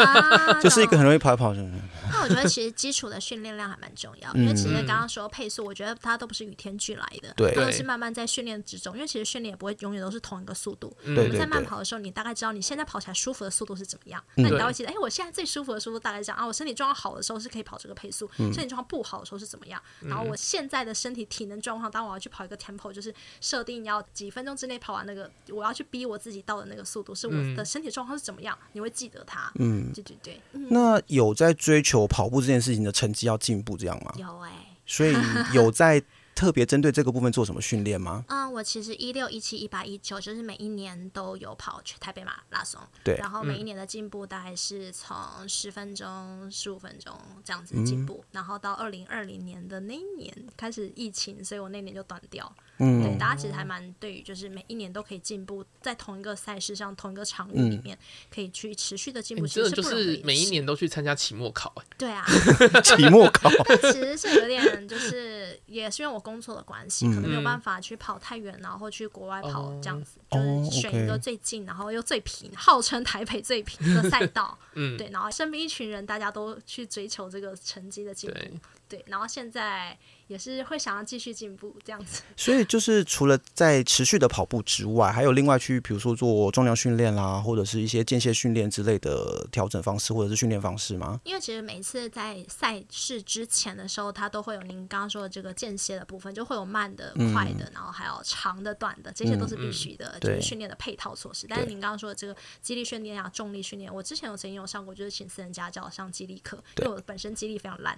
[0.62, 1.54] 就是一个很容易跑一跑。
[1.54, 8.96] 那我觉得其实基础的训练量还蛮重要，因为其实刚刚说配速，我觉得它都不是与天俱来的，对，都是慢慢在训练之中。
[8.96, 10.96] 因为其实训练也不会永远都是同一个速度。
[11.04, 16.46] 我们在慢跑的时候，你大概知道你现在跑起来舒服的速度是怎么样，那你才会记得，哎，我现在最舒服的速度大概是这样啊。
[16.46, 19.82] 我身体状况好的时候是可以跑这个配速，身体状况不好的时候是怎么样？
[20.02, 26.76] 然后我现在的身体体能状况，当我要去跑一个 tempo，就是设定要几分钟之内跑完那个，我要去逼我自己到的那个。
[26.76, 28.54] 那个速度是我的身体状况是怎么样？
[28.64, 29.50] 嗯、你会记得它。
[29.60, 30.42] 嗯，对对对。
[30.52, 34.14] 嗯、那有在追求跑步这件事情的成绩要进步这样吗？
[34.18, 34.78] 有哎、欸。
[34.86, 35.16] 所以
[35.56, 36.04] 有在
[36.36, 38.26] 特别针对这个部分做什么训练吗？
[38.28, 42.78] 嗯，我其实一六、一七、一八、一九，就是每一年都有跑去台北马拉松。
[43.06, 43.16] 对。
[43.16, 45.16] 然后每一年的进步大概是从
[45.48, 52.54] 十分钟、十五分钟这样子进步，嗯、然后到二零二零年的那一年开始疫情，所以我那年就断掉。
[52.78, 53.04] 嗯。
[53.04, 57.98] 对，大家其实还蛮对于，就是每一年都可以进步，在同一个赛事上、同一个场域里面，
[58.34, 59.46] 可以去持续的进步。
[59.48, 61.74] 其实就是每一年都去参加期末考。
[61.98, 62.26] 对啊。
[62.84, 63.50] 期末考。
[63.66, 74.58] 但其实是有点，就是也是因为我工作的关系，可能没有办法去跑太远，然后去国外跑这样子，就是选一个最近，然后又最平，号称台北最平的赛道。
[74.74, 78.38] 嗯，对，然后身边一群人，大家都去追求这个成绩的进步。
[78.90, 79.98] 对，然后现在。
[80.28, 91.22] 也是会想要继续进步这样子，所以就是除了在持续的跑步之外，还有另外去比如说做重量训练啦，或者是一些间歇训练之类的调整方式，或者是训练方式吗？
[91.26, 101.46] 因为其实每次在赛事之前的时候，它都会有您刚刚说的这个间歇的部分，就会有慢的、快的，嗯、然后还有长的、短的，这些都是必须的，嗯、就是训练的配套措施。
[101.48, 107.96] 但是您刚刚说的这个肌力训练啊、重力训练，我之前有曾经有上过，就是请私人家教上肌力课，因为我本身肌力非常烂。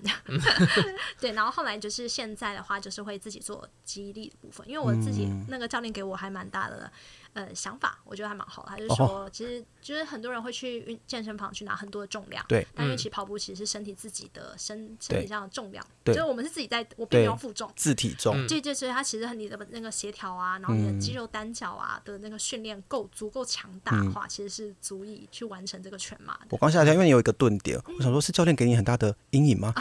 [1.22, 2.17] 对，然后后来就是。
[2.18, 6.92] 现在的话，就是会自己做激励的部分，因为我自己那个教练给我还蛮大的。
[7.38, 8.70] 呃，想法我觉得还蛮好的。
[8.70, 12.66] 他就是说，其实就是很多人会去运健身房去拿很多的重量，对。
[12.74, 18.34] 但因为其实跑步其实是身体自己的身身体上的重量，就是我们是自己在，我并没有负重，自体重。
[18.48, 26.48] 对对，所以它其实你的那个协调啊，然后你的肌肉单脚啊的那个训练够足够强大的话，其实是足以去完成这个全马的。
[26.50, 29.72] 我刚下来，因为你有一个顿点，我想说，是教练给你很大的阴影吗？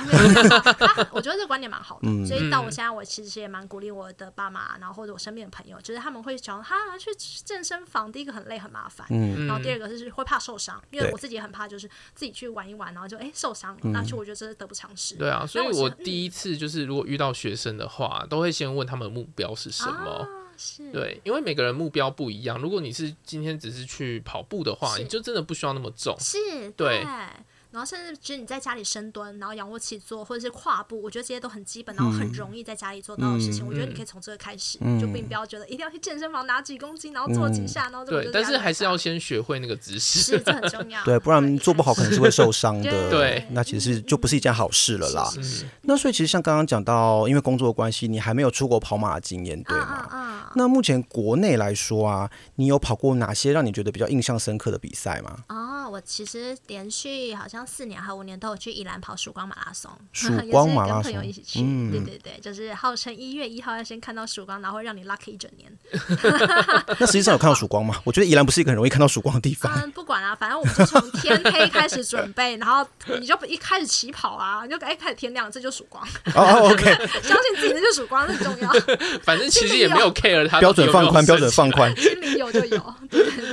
[1.11, 7.11] 我觉得这个观点蛮好的，所以到我现在，我其实也蛮鼓励我的爸妈，然后或者我身边的朋友，就是他们会想他去。
[7.47, 15.15] 健身房第一个很累很麻烦，嗯、然后第二个就是会怕受伤，嗯、因为我自己也很怕，就是自己去玩一玩，然后就哎受伤，那就、嗯、我觉得这是得不偿失。
[15.15, 20.29] 对啊，所以我第一次就是如果遇到学生的话，嗯、都会先问他们的目标是什么。
[20.93, 22.59] 对，因为每个人目标不一样。
[22.59, 26.17] 如果你是今天只是去跑步的话，你就真的不需要那么重。
[26.19, 26.39] 是，
[26.73, 27.05] 对。
[27.05, 27.07] 对
[27.77, 33.67] 然后甚至其实你在家里深蹲，然后仰卧起坐或者是跨步，我觉得这些都很基本，然后很容易在家里做到的事情。
[33.67, 38.31] 我觉得你可以从这个开始，就并不要觉得一定要去健身房拿几公斤，然后做几下，然后对。
[38.33, 41.01] 但是还是要先学会那个姿势，是这很重要。
[41.05, 42.91] 对，不然做不好可能是会受伤的。
[43.12, 45.31] 对，那其实就不是一件好事了啦。
[45.83, 50.51] 那所以其实像刚刚讲到，因为工作的关系，你还没有出国跑马的经验，对吗？
[50.55, 55.37] 那目前国内来说啊，你有跑过哪些让你觉得比较印象深刻的比赛吗？
[55.87, 58.46] 哦，我其实连续好像四年还五年都。
[58.46, 65.70] 有去宜兰跑曙光马拉松，曙 光马拉松，跟朋友一起去，嗯、对对对，就是号称一月一号要先看到曙光，然后会让你 lucky 一整年。
[67.01, 68.01] 那实际上有看到曙光吗？
[68.05, 69.72] 我觉得宜兰不是一个很容易看到曙光的地方。
[69.83, 72.87] 嗯，不管啊，反正我们就从天黑开始准备，然后
[73.20, 76.07] 你就一开始起跑啊，你就哎开始天亮，这就曙光。
[76.35, 78.70] 哦，OK，相信自己那就曙光，很重要。
[79.25, 82.94] 反正其实也没有 care 它标准放宽，标准放宽，心里有就有。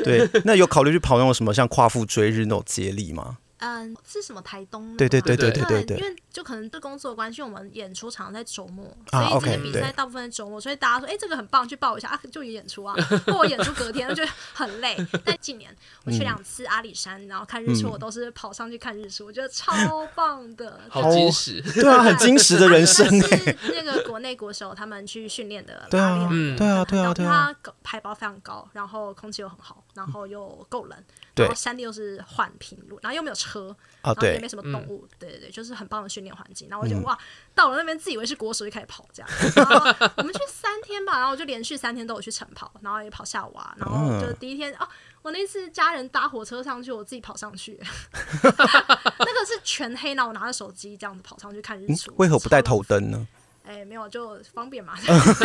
[0.04, 3.38] 对，那有考虑去跑那种什么像夸父追日那种接力吗？
[3.60, 4.98] 嗯，是什么台东？
[4.98, 12.96] 对对对对对对，因为就可能对工作关系，我们演出常在周末，所以这些比赛大部分在周末，所以大家说，哎，这个很棒，去报一下啊，就有演出啊。
[13.28, 14.98] 或我演出隔天就很累。
[15.24, 15.74] 但近年
[16.06, 19.72] 我去两次阿里山，然后看日出，我都是跑上去看日出，我觉得超
[20.16, 23.08] 棒的，好真实，对啊，很真实的人生。
[23.22, 30.98] 是那个国内国手他们去训练的拉练，嗯，对啊，对啊，对啊，他海拔非常高，然后空气又很好，然后又够冷。
[31.36, 36.68] 然后山地又是缓平路，然后又没有车，然后也没什么动物，对对对，就是很棒的训练环境。
[36.70, 37.18] 然后我觉得哇，
[37.54, 39.30] 到了那边自以为是国手就开始跑这样。
[39.56, 39.76] 然后
[40.18, 43.76] 我们去三天吧，然后我就连续三天都有去晨跑，然后也跑下午啊。
[43.78, 44.88] 然后就第一天哦，
[45.22, 47.80] 我那次家人搭火车上去，我自己跑上去，
[48.44, 52.14] 那个是全黑，然后我拿着手机这样子跑上去看日出。
[52.18, 53.28] 为何不带头灯呢？
[53.66, 54.94] 哎，没有，就方便嘛，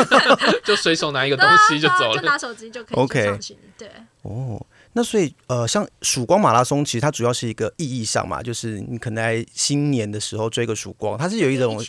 [0.64, 3.57] 就随手拿一个东西就走了，就拿手机就可以上去。
[3.79, 4.61] 对，哦。
[4.92, 11.81] 那所以，呃，像曙光马拉松，其实它主要是一个意义上嘛，就是你可能在新年的时候追个曙光，它是有一种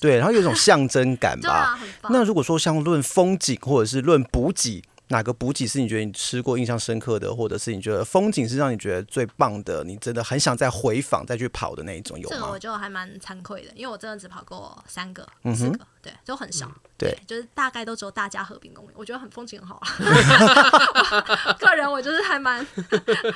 [0.00, 1.78] 对，然后有一种象征感吧。
[2.10, 4.82] 那如果说像论风景或者是论补给。
[5.08, 12.36] 哪个补给是你觉得你吃过印象深刻的，或者是你觉得风景是让你觉得最棒的，你真的很想再回访再去跑的那一种有吗？
[12.36, 21.56] 这个我就还蛮惭愧的，因为我真的只跑过三个、四个，对，都很少，对，就是大概都只有大家和平公园，我觉得很风景很好啊。
[21.58, 22.64] 个人我就是还蛮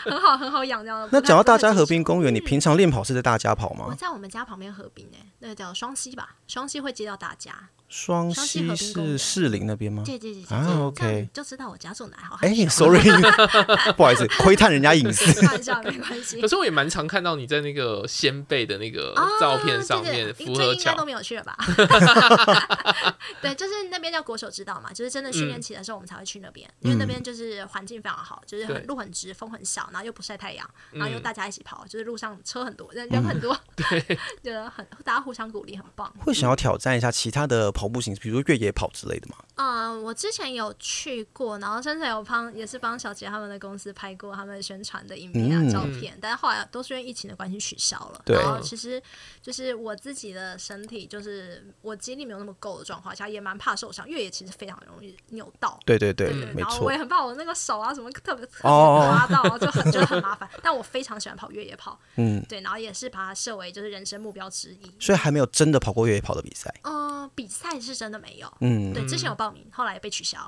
[0.04, 1.08] 很好很好养这样的。
[1.10, 3.86] 那讲到大家和平公园，你平常练跑是在大家跑吗？
[3.88, 7.54] 我在我们家旁边河滨诶，那个叫双溪吧，双溪会接到大家。
[7.88, 10.02] 双溪是士林那边吗？
[10.04, 12.36] 对对对，啊，OK，就知道我家住哪好。
[12.42, 13.00] 哎，sorry，
[13.96, 15.40] 不好意思，窥探人家隐私。
[15.40, 16.38] 开玩笑，没关系。
[16.38, 21.56] 可是我也蛮常看到你在那个仙贝的那个照片上面，福和桥应该都没有去了吧？
[23.40, 34.00] 对，就是那边叫国手之道嘛，就是真的训练期的时候我们才会去那边，因为那边就是环境非常好，就是很路很直，风很小，然后又不晒太阳，然后又大家一起跑，就是路上车很多，人人很多，对，
[34.42, 36.12] 觉得很大家互相鼓励，很棒。
[36.20, 39.36] 会想要挑战一下其他的跑步形式，比如越野跑之类的吗？
[39.56, 48.22] 嗯，我之前有去过，然后甚至有帮也是帮小杰他们的公司拍过他们宣传的影片啊、照片，但是后来都是因为疫情的关系取消了。
[48.24, 49.02] 对，然后其实
[49.42, 54.08] 就是我自己的身体，就是我精力没有那么够的状况下，也蛮怕受伤。
[54.08, 55.78] 越野其实非常容易扭到。
[55.84, 56.32] 对对对。
[56.56, 60.48] 然后我也很怕我那个手啊什么特别划到，就很觉得很麻烦。
[60.62, 64.92] 但我非常喜欢跑越野跑，嗯，对，然后也是把它设为就是人生目标之一。
[64.98, 66.72] 所以还没有真的跑过越野跑的比赛？
[66.82, 68.52] 嗯，比赛是真的没有。
[68.60, 70.38] 嗯，对，之前有报名，后来被取消。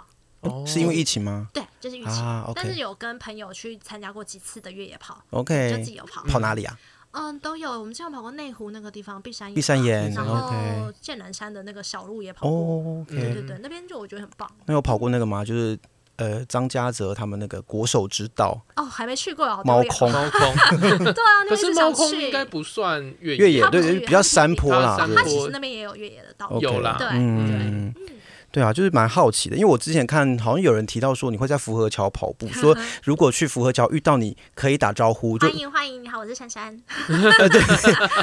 [0.41, 1.49] 哦，是因为疫情吗？
[1.53, 2.53] 对，就是疫情。
[2.55, 5.23] 但是有跟朋友去参加过几次的越野跑。
[5.31, 6.25] OK，就自己有跑。
[6.25, 6.79] 跑哪里啊？
[6.79, 7.00] 嗯，
[7.43, 7.71] 都有。
[7.71, 13.05] 我们之前跑过内湖那个地方，碧山碧山岩，然后剑南山的那个小路也跑过。
[13.09, 14.51] 对对对，那边就我觉得很棒。
[14.67, 15.45] 那有跑过那个吗？
[15.45, 15.79] 就是
[16.17, 18.61] 呃，张家泽他们那个国手之道。
[18.77, 19.63] 哦，还没去过啊。
[19.65, 20.55] 猫空，猫空。
[20.79, 24.97] 对啊，可是猫空应该不算越越野，对，比较山坡啦。
[25.15, 26.97] 它其实那边也有越野的道路，有啦。
[26.99, 28.20] 对对。
[28.53, 36.77] 对啊，就是蛮好奇的，因为我之前看好像有人提到说你会在福和桥跑步，说 如果去福和桥遇到你可以打招呼，欢迎欢迎，你好，我是珊珊。
[37.07, 37.63] 对，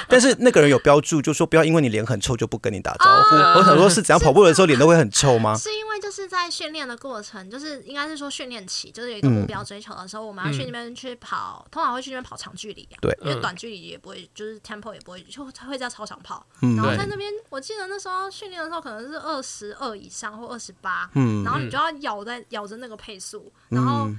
[0.09, 3.35] 但是那个人有标注，就说不要因为你脸很臭就不跟你打招呼。
[3.59, 5.55] 我想说，是怎样跑步的时候脸都会很臭吗？
[5.55, 16.45] 是因为就是在训练的过程，就是应该是说训练期，就是有一个目标追求的时候，我们要去那边去跑，通常会去那边跑长距离，对，因为短距离也不会，就是 tempo 也不会，就会在操场跑。
[16.61, 21.09] 嗯然后在那边，我记得那时候训练的时候可能是二十二以上或二十八。
[21.13, 24.09] 嗯，然后你就要咬在咬着那个配速，然后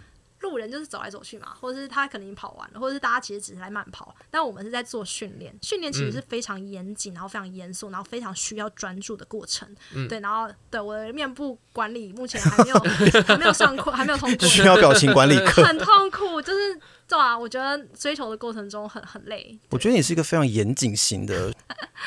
[0.40, 9.68] 路人就是走来走去嘛，或者是他可能已经跑完了，或者是大家其实只是来慢跑，但我们是在做训练，训练其实是非常严谨，然后非常严肃，然后非常需要专注的过程。
[10.08, 12.76] 对，然后对我的面部管理目前还没有
[13.26, 16.80] 还没有上课，还没有通过，需要表情管理课，很痛苦，就是。
[17.08, 19.58] 对啊，我觉得追求的过程中很很累。
[19.70, 21.50] 我觉得你是一个非常严谨型的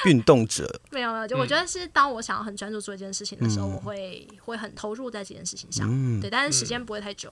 [0.05, 0.79] 运动者。
[0.91, 5.87] 没有没有，就我觉得是当我想要很专注做一件事情的时候，嗯、我会会很投入在这件事情上。
[5.89, 7.27] 嗯、对，但是时间不会太久，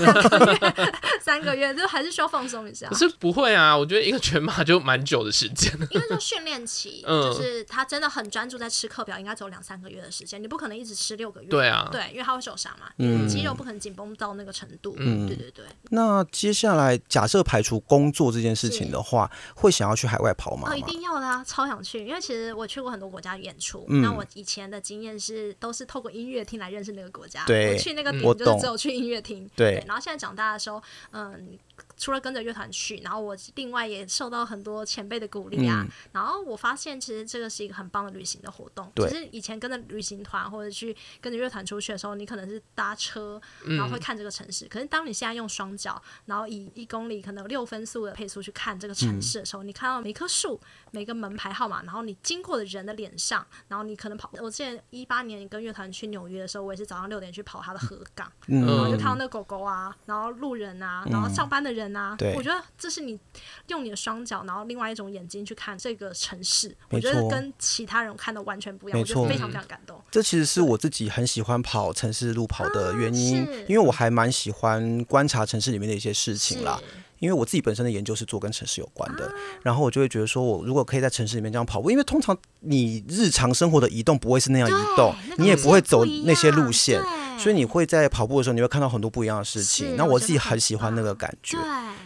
[0.00, 2.86] 两、嗯、个月、三个月，就还是需要放松一下。
[2.88, 5.72] 可是不会啊，我觉得一个全马就蛮久的时间。
[5.90, 11.48] 因为说训练期， 就是他真的很专注在吃课表，应该走两三个月的时间，你不可能一直吃六个月。
[11.48, 14.94] 对啊，对，因为他会受伤嘛，嗯，肌肉不可能紧绷到那个程度。
[14.98, 15.64] 嗯，对对对。
[15.88, 17.00] 那接下来。
[17.08, 20.68] 假设排除工作这件事情的话，会想要去海外跑吗？
[20.70, 22.06] 哦，一定要的啊，超想去！
[22.06, 27.44] 因为其实我去过很多国家演出，那、嗯、我以前的经验是都是透过音乐厅来认识那个国家。
[27.46, 29.48] 对，我去那个点就是只有去音乐厅。
[29.54, 31.58] 对，然后现在长大的时候，嗯。
[31.96, 35.82] 除了跟着乐团去，然后我另外也受到很多前辈的鼓励啊。
[35.82, 38.90] 嗯、然后我发现，其实这个是一个很棒的旅行的活动。
[38.94, 44.66] 对其实以前跟着旅行团或者去跟着乐团出去的时候，你可能是搭车，然后会看这个城市。
[44.66, 50.60] 嗯、可是当你现在用双脚，然后以一公里可能六分速的配速去看这个城市的时候，嗯、你看到每棵树、
[50.96, 54.30] 每个门牌号码，然后你经过的人的脸上，然后你可能跑。
[54.40, 62.16] 我之前一八年跟乐团去纽约的时候，我也是早上六点去跑它的河港，嗯、然后就看到那狗狗啊，然后路人啊，然后上班的人啊。
[62.16, 63.20] 对，我觉得这是你
[63.66, 70.02] 用你的双脚，然后另外一种眼睛去看这个城市，我觉得跟其他人看的完全不一样，我觉得非常非常感动。
[70.10, 76.80] 这其实是我自己很喜欢跑城市路跑的原因，因为我还蛮喜欢观察城市里面的一些事情啦。
[77.18, 79.30] 因为我自己本身的研究是做跟城市有关的，
[79.62, 87.00] 然后我就会觉得说，我如果可以在城市里面这样跑步，因为通常你日常生活的移动不会是那样移动，你也不会走那些路线。
[87.38, 89.96] 所以你会在跑步的时候，你会看到很多不一样的事情。
[89.96, 91.56] 那我自己很喜欢那个感觉，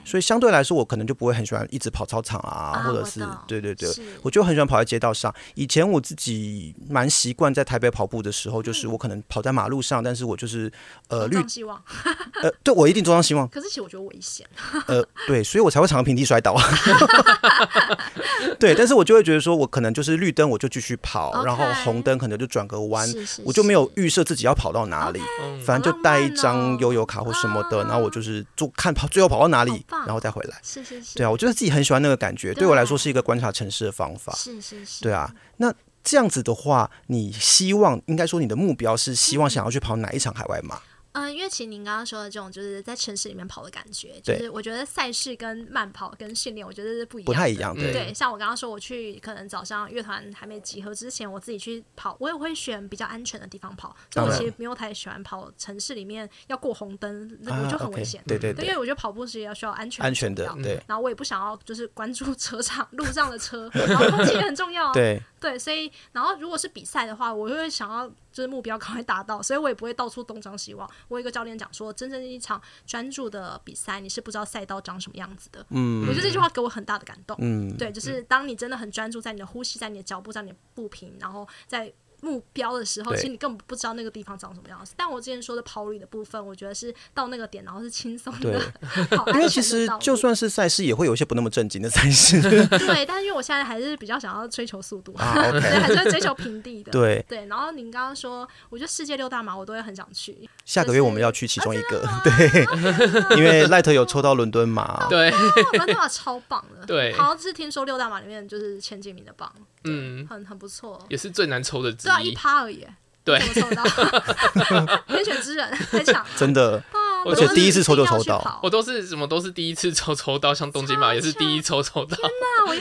[0.04, 3.88] 所以相对来说，我可能就不会很喜欢一直跑操场啊，或者是对对对，
[4.22, 5.34] 我就很喜欢跑在街道上。
[5.54, 10.70] 以前我自己蛮习惯在台北跑步的时候，就是我可能跑在马路上，但是我就是
[11.08, 11.80] 呃绿希望，
[12.42, 13.46] 呃对我一定中央希望。
[13.48, 14.46] 可是其实我觉得危险，
[14.86, 16.56] 呃对，所以我才会常常平地摔倒。
[18.58, 23.08] 对，但是我就会觉得说，我可能就是绿灯我就继续跑，然后红灯可能就转个弯，
[23.44, 25.19] 我就没有预设自己要跑到哪里。
[25.64, 30.58] 反正就带一张悠游卡或什么的，然后我就是就看跑，最后跑到哪里，然后再回来。
[30.62, 34.32] 是是是，对啊，我觉得自己很喜欢那个感觉，对我来说是一个观察城市的方法。
[34.34, 35.32] 是是是，对啊。
[35.58, 40.80] 那这样子的话，你希望应该说你的目标是希望想要去跑哪一场海外马？
[41.12, 47.74] 嗯，因为其实您刚刚说的这种就是在城市里面跑的感觉，就是我觉得赛事跟慢跑跟训练，我觉得是不一样，不太一样。
[47.74, 53.94] 对，对像我刚刚说，我去可能早上乐团还没集合之前，我自己去跑，我也会选比较安全的地方跑。
[54.12, 58.22] 所以我其实没有太喜欢跑城市里面要过红灯，那我就很危险。
[58.26, 60.48] 对对对，因为我觉得跑步是要需要安全安全的。
[60.62, 64.92] 对，然后我也不想要就是关注 车场路上的车，然后空气也很重要。
[64.92, 68.08] 对对，所以然后如果是比赛的话，我就会想要。
[68.32, 70.88] 就是目标赶快达到，所以我也不会到处东张西望。
[71.08, 75.66] 我有一个教练讲说，真正一场专注的比赛，你是不知道赛道长什么样子的。
[75.70, 77.36] 嗯，我觉得这句话给我很大的感动。
[77.40, 81.92] 嗯，对，就是当你真的很专注在你的呼吸，在你的脚步，在你的步频，然后在。
[82.22, 84.92] 目标的时候，其实你根本不知道那个地方长什么样子。
[84.96, 88.60] 但我之前说的跑旅的部分，我觉得是到那个点，然后是轻松的。
[89.34, 92.40] 因为其实就算是赛事，也会有一些不那么正经的赛事。
[92.42, 96.92] 对，但是因为我现在还是比较想要追求速度，啊 okay、对，还是会追求平地的。
[96.92, 97.24] 对。
[97.28, 97.46] 对。
[97.46, 100.48] 然后您刚刚说，我觉得世界六大马我都会很想去。
[100.64, 109.52] 下个月我们要去其中一个， 对，因为赖特有抽到伦敦马，对，伦敦马超棒的，对，好像是听说六大马里面就是前几名的棒，
[109.84, 112.86] 嗯，很很不错，也是最难抽的，只要一趴而已。
[113.22, 113.84] 对，抽到？
[115.08, 116.82] 天选之人太强，真的。
[117.26, 122.16] 而且第一次抽就抽到，我都是什么都是第一次抽抽到，像东京马也是第一抽抽到，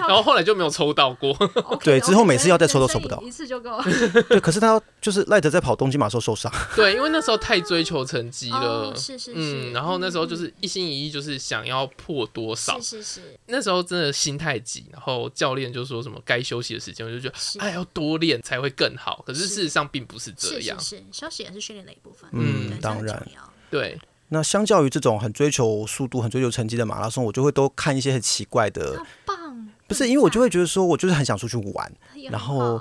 [0.08, 1.36] 然后后来就没有抽到过。
[1.84, 3.82] 对，之后每次要再抽都抽不到，一次就够。
[4.30, 6.52] 对，可是他就是赖德在跑东京马时候受伤。
[6.76, 13.22] 对，因为那时候太追求成绩了，是是是，嗯，然后那时候就是一心一意就是想要破多少，是是是。
[13.48, 19.24] 那时候真的心太急，然后教练就说什么该休息的时间，我就觉得哎要多练才会更好。
[19.26, 22.30] 可是事实上并不是这样，是休息也是训练的一部分。
[22.34, 23.28] 嗯，当然，
[23.70, 24.00] 对。
[24.30, 29.04] 那相较于这种很追求速度、很追求成绩的马拉松，我就会都看一些很奇怪的。
[29.26, 29.70] 棒！
[29.88, 31.92] 不是，因为我就会觉得说，我就是很想出去玩，
[32.30, 32.80] 然后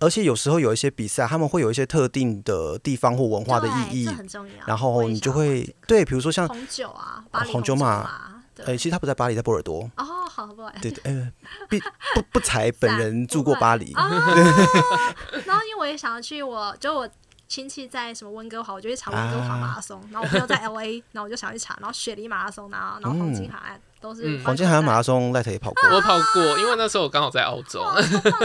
[0.00, 4.66] 而且有时候有一些比赛，他们会有一些特定的地方或文化的意义，很重要。
[4.66, 9.88] 然后你就会对，比如说像红酒啊，红酒马，哎，其实他不在巴黎，在波尔多。
[9.96, 10.72] 哦，好，不好？
[10.82, 11.32] 对对，哎，
[11.68, 13.92] 不不不才本人住过巴黎。
[15.46, 17.08] 然后因为我也想要去，我就我。
[17.48, 19.98] 亲戚在什么温哥华，我就去查温哥华马拉松。
[20.12, 21.74] 然后我朋友在 LA，然后我就想去查。
[21.80, 24.38] 然后雪梨马拉松，然后然后黄金海岸都是。
[24.44, 25.88] 黄金海岸马拉松，赖特也跑过。
[25.90, 27.82] 我跑过，因为那时候我刚好在澳洲。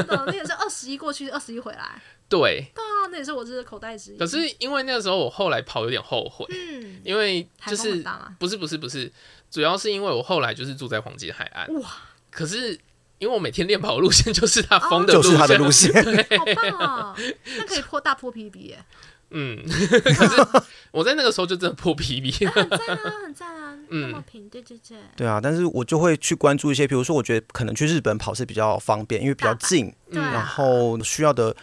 [0.07, 2.01] 那也是二十一过去，二十一回来。
[2.29, 2.71] 对。
[2.73, 4.17] 对啊，那也是我这个口袋之一。
[4.17, 6.45] 可是因为那个时候我后来跑有点后悔。
[6.49, 7.01] 嗯。
[7.03, 8.01] 因为就是
[8.39, 9.11] 不是不是不是，
[9.51, 11.67] 主要是因为我后来就是住在黄金海岸。
[11.81, 11.89] 哇。
[12.31, 12.79] 可是
[13.23, 15.93] 因为我每天练跑路线就是他疯的路线，就是他的路线。
[16.37, 17.15] 好棒啊！
[17.57, 18.83] 那可以破大破 PB 耶。
[19.35, 31.55] 嗯，可是我在那个时候就真的破 PB，很赞啊，很赞啊， 那么平，对对对，对啊，但是我就会去关注一些，比如说，我觉得可能去日本跑是比较方便，因为比较近，然后需要的。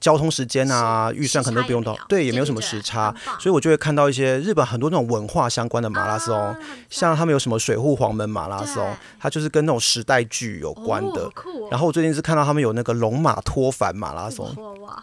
[0.00, 6.56] 交通时间啊，预算可能都不用到，对，也没有什么时差，所以我就会看到一些日本很多那种文化相关的马拉松，
[6.88, 11.30] 像他们有什么水户黄门马拉松，它就是跟那种时代剧有关的。
[11.70, 14.52] 然后我最近是看到他们有那个龙马脱凡马拉松，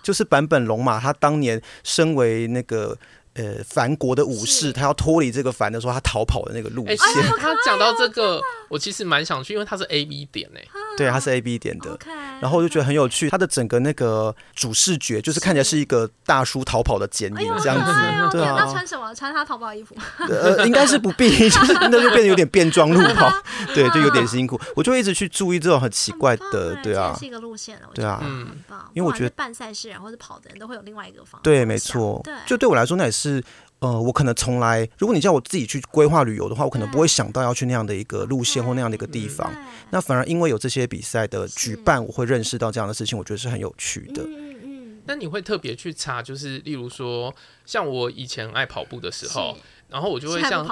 [0.02, 2.98] 就是版本龙马他当年身为那个。
[3.40, 6.98] 呃，凡国的武士，他要脱离这个凡的时候，他逃跑的那个路线。
[7.38, 10.68] 他讲到这个，我其实蛮想去，因为它是 A B 点诶。
[10.98, 11.98] 对，它是 A B 点的。
[12.42, 17.92] 然后我就觉得很有趣，它的整个那个主视觉就是看起来是一个大叔逃跑的剪影这样子。
[18.32, 18.56] 对啊。
[18.60, 19.14] 那穿什么？
[19.16, 19.96] 穿他逃跑衣服？
[20.28, 23.32] 呃，应该是不必，就是那就变得有点变装路跑，
[23.74, 24.60] 对，就有点辛苦。
[24.76, 27.16] 我就一直去注意这种很奇怪的，对啊。
[27.18, 28.48] 是一个路线了，对啊，嗯，
[28.94, 31.40] 因为我觉得办赛事然后是跑的人都会有另外一个方。
[31.42, 32.20] 对，没错。
[32.24, 33.44] 对，就对我来说那也是。
[33.80, 39.52] 是呃，我可能从来，如果你叫我自己去规划旅游的话，我可能不会想到要去那样的一个路线或那样的一个地方。
[39.92, 44.24] 那反而因为有这些比赛的举办，我会认识到这样的事情，我觉得是很有趣的。
[44.24, 45.02] 嗯嗯。
[45.06, 47.34] 那你会特别去查，就是例如说，
[47.66, 49.58] 像我以前爱跑步的时候。
[49.90, 50.66] 然后我就会像，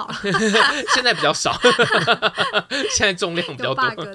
[0.94, 1.58] 现在比较少，
[2.92, 4.06] 现在重量比较多。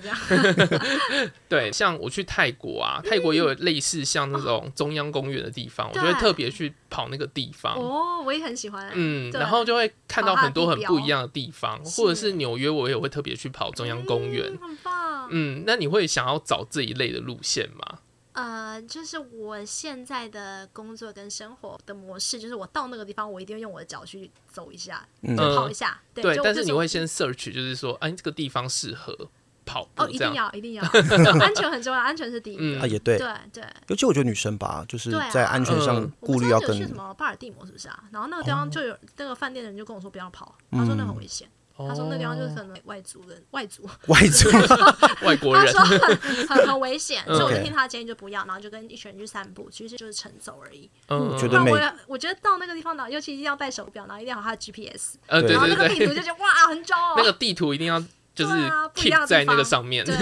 [1.49, 7.75] 对，像我去泰国啊，泰国也有类似像那种中央公园的地方，我就会特别去跑那个地方。
[7.75, 8.91] 哦，我也很喜欢。
[8.93, 14.45] 嗯，然后就会看到很多很不一样的地方，或者是纽约，我也会特别去跑中央公园。
[14.61, 15.27] 很棒。
[15.31, 17.99] 嗯，那你会想要找这一类的路线吗？
[18.33, 25.99] 呃，就是我现在的工作跟生活的模式，就是我到那个地方，我一定要用我的脚去走一下，嗯、就跑一下。
[26.13, 29.29] 对，对，但是你会先 search，就是说，哎，这个地方适合
[29.65, 30.03] 跑步。
[30.03, 30.83] 哦，一定要，一定要，
[31.41, 32.57] 安全很重要，安全是第一。
[32.59, 33.63] 嗯，啊，也对，对对。
[33.87, 36.77] 尤其我觉得女生吧，就是在安全上顾虑要更。
[36.77, 38.03] 去什么巴尔的摩是不是啊？
[38.11, 41.49] 然后那个地方就有那个饭店的人就跟我说不要跑，他说那很危险。
[41.87, 44.49] 他说那地方就是可能外族人、外族、 外族、
[45.25, 46.17] 外国人，他说很
[46.47, 50.89] 很很危险， 所以我就听他的建议就不要，然后就跟一群人去散步，其实就是晨走而已。
[51.09, 57.15] 嗯，觉得我我觉得到那个地方呢，尤其一定要带手表，然后一定要有他的 GPS，呃，对对对，然后那个地图就觉得哇，很重要。
[57.17, 57.99] 那个地图一定要
[58.33, 58.53] 就是
[58.95, 60.15] keep 在那个上面，对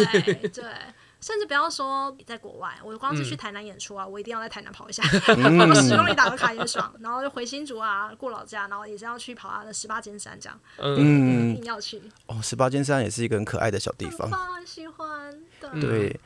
[0.50, 0.64] 对。
[1.22, 6.94] 甚至不要说在国外，我光是去台南演出啊，嗯、我一定要在台南跑一下， 我十公里打个卡也爽。
[7.00, 12.02] 然后就回新竹啊，过老家，然后也是要去跑啊的十八尖山这样，嗯，一定要去。
[12.28, 15.44] 哦，十八尖山也是一个很可爱的小地方，很，很喜欢。
[15.60, 15.82] 对。
[15.82, 16.20] 对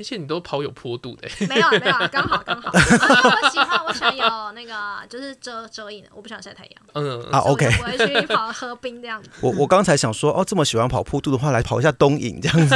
[0.00, 2.70] 而且你都跑有坡度的，没有没有， 刚好刚好。
[2.72, 4.74] 我喜欢我喜欢有那个
[5.10, 6.72] 就是遮遮影的，我不喜欢晒太阳。
[6.94, 7.66] 嗯啊，OK。
[7.66, 9.28] 我会去跑河滨这样子。
[9.42, 12.74] 我我刚才想说，哦，这么喜欢跑坡度的话，来跑一下东影这样子。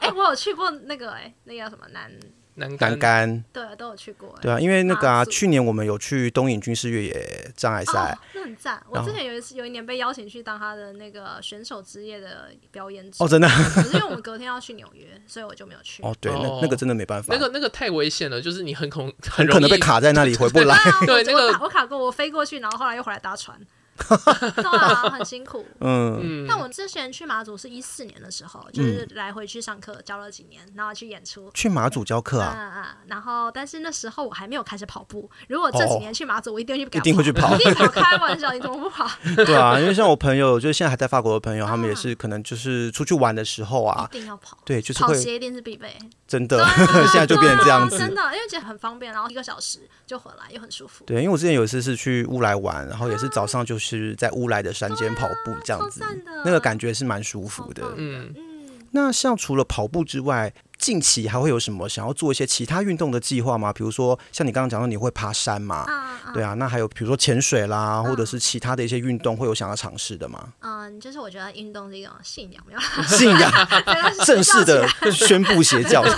[0.00, 2.10] 哎，我有去过那个哎，那个叫什么南？
[2.56, 4.34] 南竿，对啊，都有去过。
[4.40, 8.82] 对啊，因为那个啊，去年我们有去东影军事越野障碍赛，那很赞。
[8.88, 13.24] 我之前有一次有一年被邀请去当他的那个选手之夜的表演者。
[13.24, 13.46] 哦，真的。
[13.48, 16.02] 可是因为我们隔天要去纽约，所以我就没有去。
[16.02, 17.34] 哦，对，那那个真的没办法。
[17.34, 20.76] 那个那个太危险了，就是你很恐很可能被卡在那里回不来。
[21.06, 23.58] 对，那个我卡过，我飞过去，然后后来又回来搭船。
[23.96, 25.64] 对啊，很辛苦。
[25.80, 31.50] 嗯，但我之前去马祖是一四年的时候，就是来回去上课教了几年，然后去演出。
[31.54, 32.54] 去马祖教课啊？
[32.56, 32.84] 嗯嗯。
[33.06, 35.28] 然后，但是那时候我还没有开始跑步。
[35.48, 36.98] 如果这几年去马祖，我一定会去。
[36.98, 37.54] 一定会去跑。
[37.54, 39.08] 一定跑，开玩笑，你怎么不跑？
[39.36, 44.58] 对啊，因为像我朋友，就是现在还在法国的朋友，他们也是可能就是出去玩的时候啊，一定要跑。
[44.64, 45.96] 对，就是跑鞋一定是必备。
[46.26, 46.64] 真的，
[47.12, 47.96] 现在就变成这样子。
[47.98, 51.04] 真的，因为觉得很方便，然后一个小时就回来，又很舒服。
[51.04, 56.02] 对，因为我之前有一次是去乌来玩，然后也是早上就是在乌来的山间跑步这样子，
[56.44, 57.82] 那个感觉是蛮舒服的。
[57.96, 58.42] 嗯嗯。
[58.90, 60.52] 那像除了跑步之外，
[60.86, 63.72] 近期还会有什么想要做一些其他运动的计划吗？
[63.72, 65.84] 比如说像你刚刚讲到你会爬山嘛？
[66.32, 70.52] 对啊，那还有比如说潜水啦，或者是其他的一些运动，会有想要尝试的吗？
[70.60, 73.52] 嗯，就是我觉得运动是一种信仰，没有信仰，
[74.24, 76.04] 正式的宣布邪教。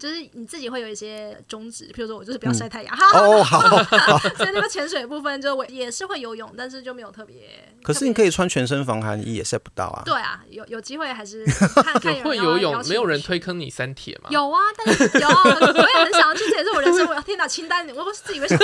[0.00, 2.92] 就是你自己会有一些宗旨，比如说我就是不要晒太阳。
[3.14, 3.60] 哦，好。
[3.60, 7.36] 好所以那个潜水部分，就我也是会游泳，但是就没有特别。
[7.84, 10.02] 可是你可以穿全身防寒衣也晒不到啊。
[10.04, 14.28] 对啊，有有机会还是看看会游泳，没有人推坑你三铁吗？
[14.30, 18.56] 有啊，但是 有，我也很想要去，这也是我人生我要听到清单，我是自以为是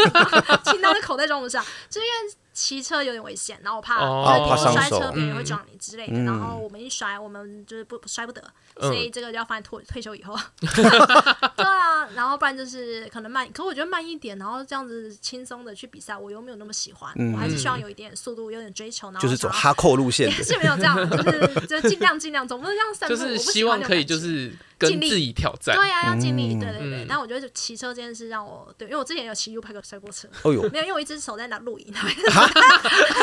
[0.65, 2.35] 清单的口袋装不下，就因为。
[2.59, 6.19] 骑车有点危险，然后我怕就是摔车，别人会撞你之类的。
[6.25, 8.43] 然后我们一摔，我们就是不摔不得，
[8.81, 10.37] 所以这个就要放在退退休以后。
[10.61, 17.13] 对啊，然后不然就是可能慢，可我觉得慢一点，然后这样子轻松的去比赛，我又没有那么喜欢。
[17.33, 23.15] 我还是希望有一点速度，有点追求，然后就是走哈扣路线，也是没有这样，就是就尽量尽量，总不能这样散步。
[23.15, 24.53] 就是希望可以就是。
[24.79, 27.05] 跟自己挑战，对呀，要尽力，对对对。
[27.09, 31.93] 但我觉得骑车这件事让我，对，因为我之前有骑 U 拍过摔过车，哦呦，没有，因为我一只手在那录影，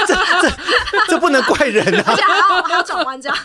[0.06, 3.38] 这这这不能怪人啊，而且还要还要转弯这样，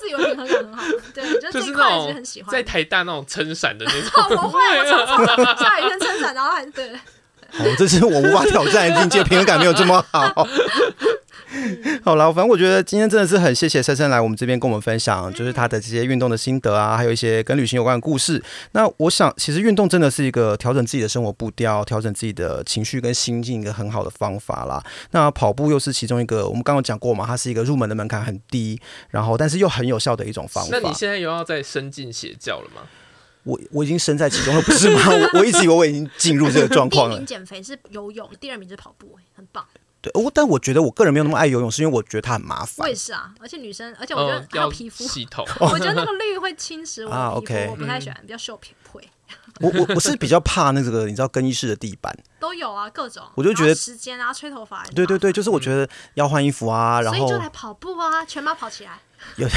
[0.00, 6.88] 自以为平衡感很好，对，就是这块是很喜欢，在台大那种撑伞的那种，我会，我常常 下雨天撑伞，然后还对，
[7.58, 10.46] 哦，这是我无法挑战的境界，平衡感没有这么好。
[12.02, 18.42] 好了，反正我觉得今天真的是很谢谢珊珊来我们这边跟我们分享，就是她的这些运动的心得啊，还有一些跟旅行有关的故事。
[18.72, 24.82] 那我想，其实运动真的是一个调整自己的生活步调、调整自己的情绪跟心境一个很好的方法啦。
[25.12, 28.80] 那跑步又是其中一个，我们刚刚讲过嘛，它是一个入门的门槛很低，
[29.10, 30.70] 然后但是又很有效的一种方法。
[30.72, 32.82] 那你现在又要再深进邪教了吗？
[33.44, 35.02] 我我已经身在其中了，不是吗？
[35.06, 37.10] 我我一直以为我已经进入这个状况了。
[37.10, 39.62] 第一名减肥是游泳，第二名是跑步，很棒。
[40.04, 42.84] 对，我但我觉得我个人没有那么爱游泳，是因为我觉得它很麻烦。
[42.84, 49.00] 我也是啊，而且女生，而且我觉得要皮肤洗头，我觉得那个绿会侵蚀我的皮肤，我不太喜欢，比较秀皮肤。
[49.60, 53.24] 我我我是比较怕那个，你知道更衣室的地板都有啊，各种。
[53.34, 54.84] 我就觉得时间啊，吹头发。
[54.94, 58.98] 对对对，就是我觉得要换衣服啊，然后所以就来跑步啊，全马跑起来。
[59.36, 59.48] 有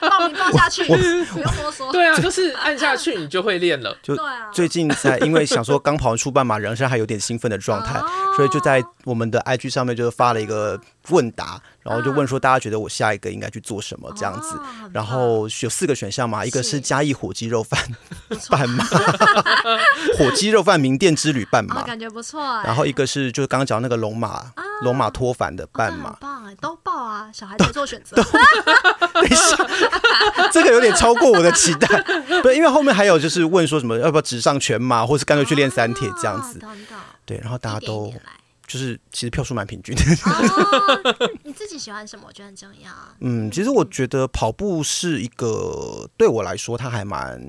[0.00, 1.90] 报名报下去，不用多说。
[1.92, 3.96] 对啊，就是按下去你就会练了。
[4.02, 4.16] 就
[4.52, 7.98] 最近在，因为想说刚跑完初半马，人生还有点兴奋的状态，
[8.36, 14.58] 所以就在我们的 IG 上面就发了一个问答，然后就问说大家觉得我下一个应该去做什么这样子。
[14.92, 16.84] 然后有四个选项嘛，一个是。
[16.84, 17.80] 嘉义火鸡肉饭
[18.50, 18.84] 半马，
[20.18, 22.42] 火鸡肉饭名店之旅半马，感觉不错。
[22.62, 24.52] 然后一个是就是刚刚讲那个龙马
[24.82, 28.14] 龙马托凡的半马，棒哎，都报啊，小孩子做选择。
[29.14, 31.88] 等一下，这个有点超过我的期待。
[32.40, 36.60] 不，因为后面还有就是问说什么要不要直上全马，或是干脆去练三铁这样子。
[37.26, 38.12] 对，然后大家都
[38.66, 40.02] 就是其实票数蛮平均的。
[41.42, 42.26] 你自己喜欢什么？
[42.28, 42.90] 我觉得很重要。
[43.20, 47.40] 嗯，其实我觉得跑步是一个对我来说，它还蛮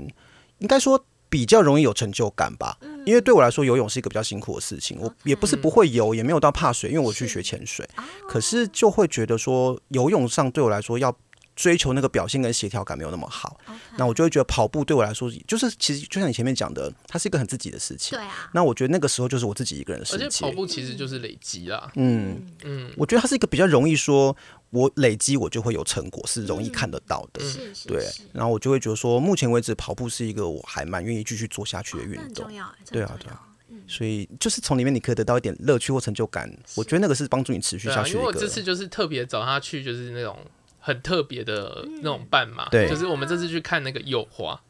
[0.60, 2.78] 应该说比较容易有成就感吧。
[2.82, 4.98] 嗯、因为对我来说，游泳是一个比较辛苦的事情。
[5.00, 7.88] 我也不是不会游，也没有到怕水，因为我去学潜水。
[8.28, 11.16] 可是就会觉得说，游泳上对我来说要。
[11.56, 13.58] 追求那个表现跟协调感没有那么好
[13.98, 18.18] 那我就会觉得跑步对我来说，就是其实就像你前面讲的，它是一个很自己的事情。
[18.18, 18.50] 对啊。
[18.54, 20.26] 那我觉得那个时候就是我自己一个人的事情。
[20.26, 21.90] 而且跑步其实就是累积啦。
[21.96, 22.92] 嗯嗯。
[22.98, 24.36] 我觉得它是一个比较容易说，
[24.72, 27.42] 我累积我就会有成果，是容易看得到的。
[27.44, 27.88] 是是。
[27.88, 28.06] 对。
[28.34, 32.46] 然后我就会觉得说，目前为止跑步是一个我还蛮愿意继续做下去的运动。
[32.48, 33.42] 对啊对啊。
[33.88, 38.20] 所以就是从里面你可以得到一点乐趣或成就感，我觉得那个是帮助你持续下去的。
[38.20, 40.38] 因为我这次就是特别找他去，就是那种。
[40.86, 44.62] 很特别的那种半马，对，就是我们这次去看那个柚花，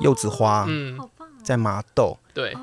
[0.00, 0.96] 柚子花，嗯，
[1.42, 2.56] 在麻豆，对。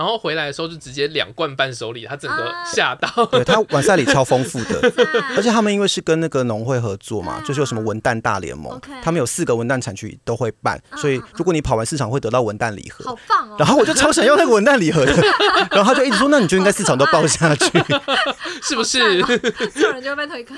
[0.00, 3.26] 然后回来的时候就直接两罐伴手礼，他整个吓到。
[3.26, 4.90] 对，他晚赛礼超丰富的，
[5.36, 13.56] 而且他们因为是跟那个农会合作嘛，就是有什么文旦大联盟，他们有四个文旦产区都会办，所以如果你跑完市场会得到文旦礼盒，好棒哦。
[13.58, 15.12] 然后我就超想要那个文旦礼盒的，
[15.70, 17.70] 然后他就一直说，那你就应该市场都报下去，
[18.64, 19.18] 是不是？
[19.18, 20.56] 有人就被推坑，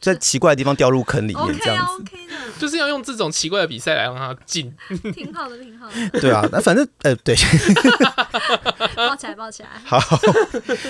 [0.00, 2.04] 在奇怪的地方掉入坑里面，这样子，
[2.58, 4.72] 就是要用这种奇怪的比赛来让他进，
[5.14, 6.20] 挺好的，挺好的。
[6.20, 7.36] 对啊，那反正呃，对。
[8.96, 9.68] 抱起来，抱起来。
[9.84, 9.98] 好，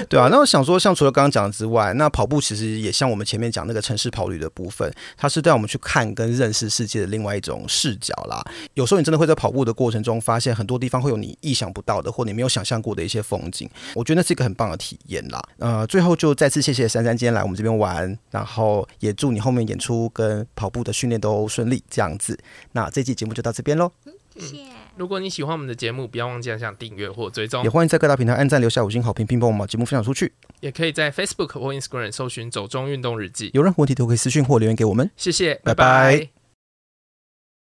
[0.08, 0.28] 对啊。
[0.30, 8.44] 那我想说，像除了刚刚讲的之外，那跑步其实也像我们前面讲那个城市跑旅的部分，它是带我们去看跟认识世界的另外一种视角啦。
[8.74, 13.68] 有时候你真的会在跑步的过程中，发现很多地方会有你意想不到的，或你没有想象过的一些风景。
[13.94, 15.42] 我觉得那是一个很棒的体验啦。
[15.58, 21.82] 呃，最后就再次谢谢珊珊今天来我们这边玩，然后也祝你后面演出跟跑步的训练都顺利。
[21.90, 22.38] 这样子，
[22.72, 23.90] 那这期节目就到这边喽。
[24.36, 24.83] 谢谢。
[24.96, 30.32] 如果你喜欢我们的节目，不要忘记按下订阅或追踪，也欢迎在各大平台按赞、留下五星好评，并帮我们把节目分享出去。
[30.60, 33.50] 也可以在 Facebook 或 Instagram 搜寻“走中运动日记”。
[33.54, 35.10] 有任何问题都可以私讯或留言给我们。
[35.16, 35.74] 谢谢，拜拜。
[35.74, 36.33] 拜拜。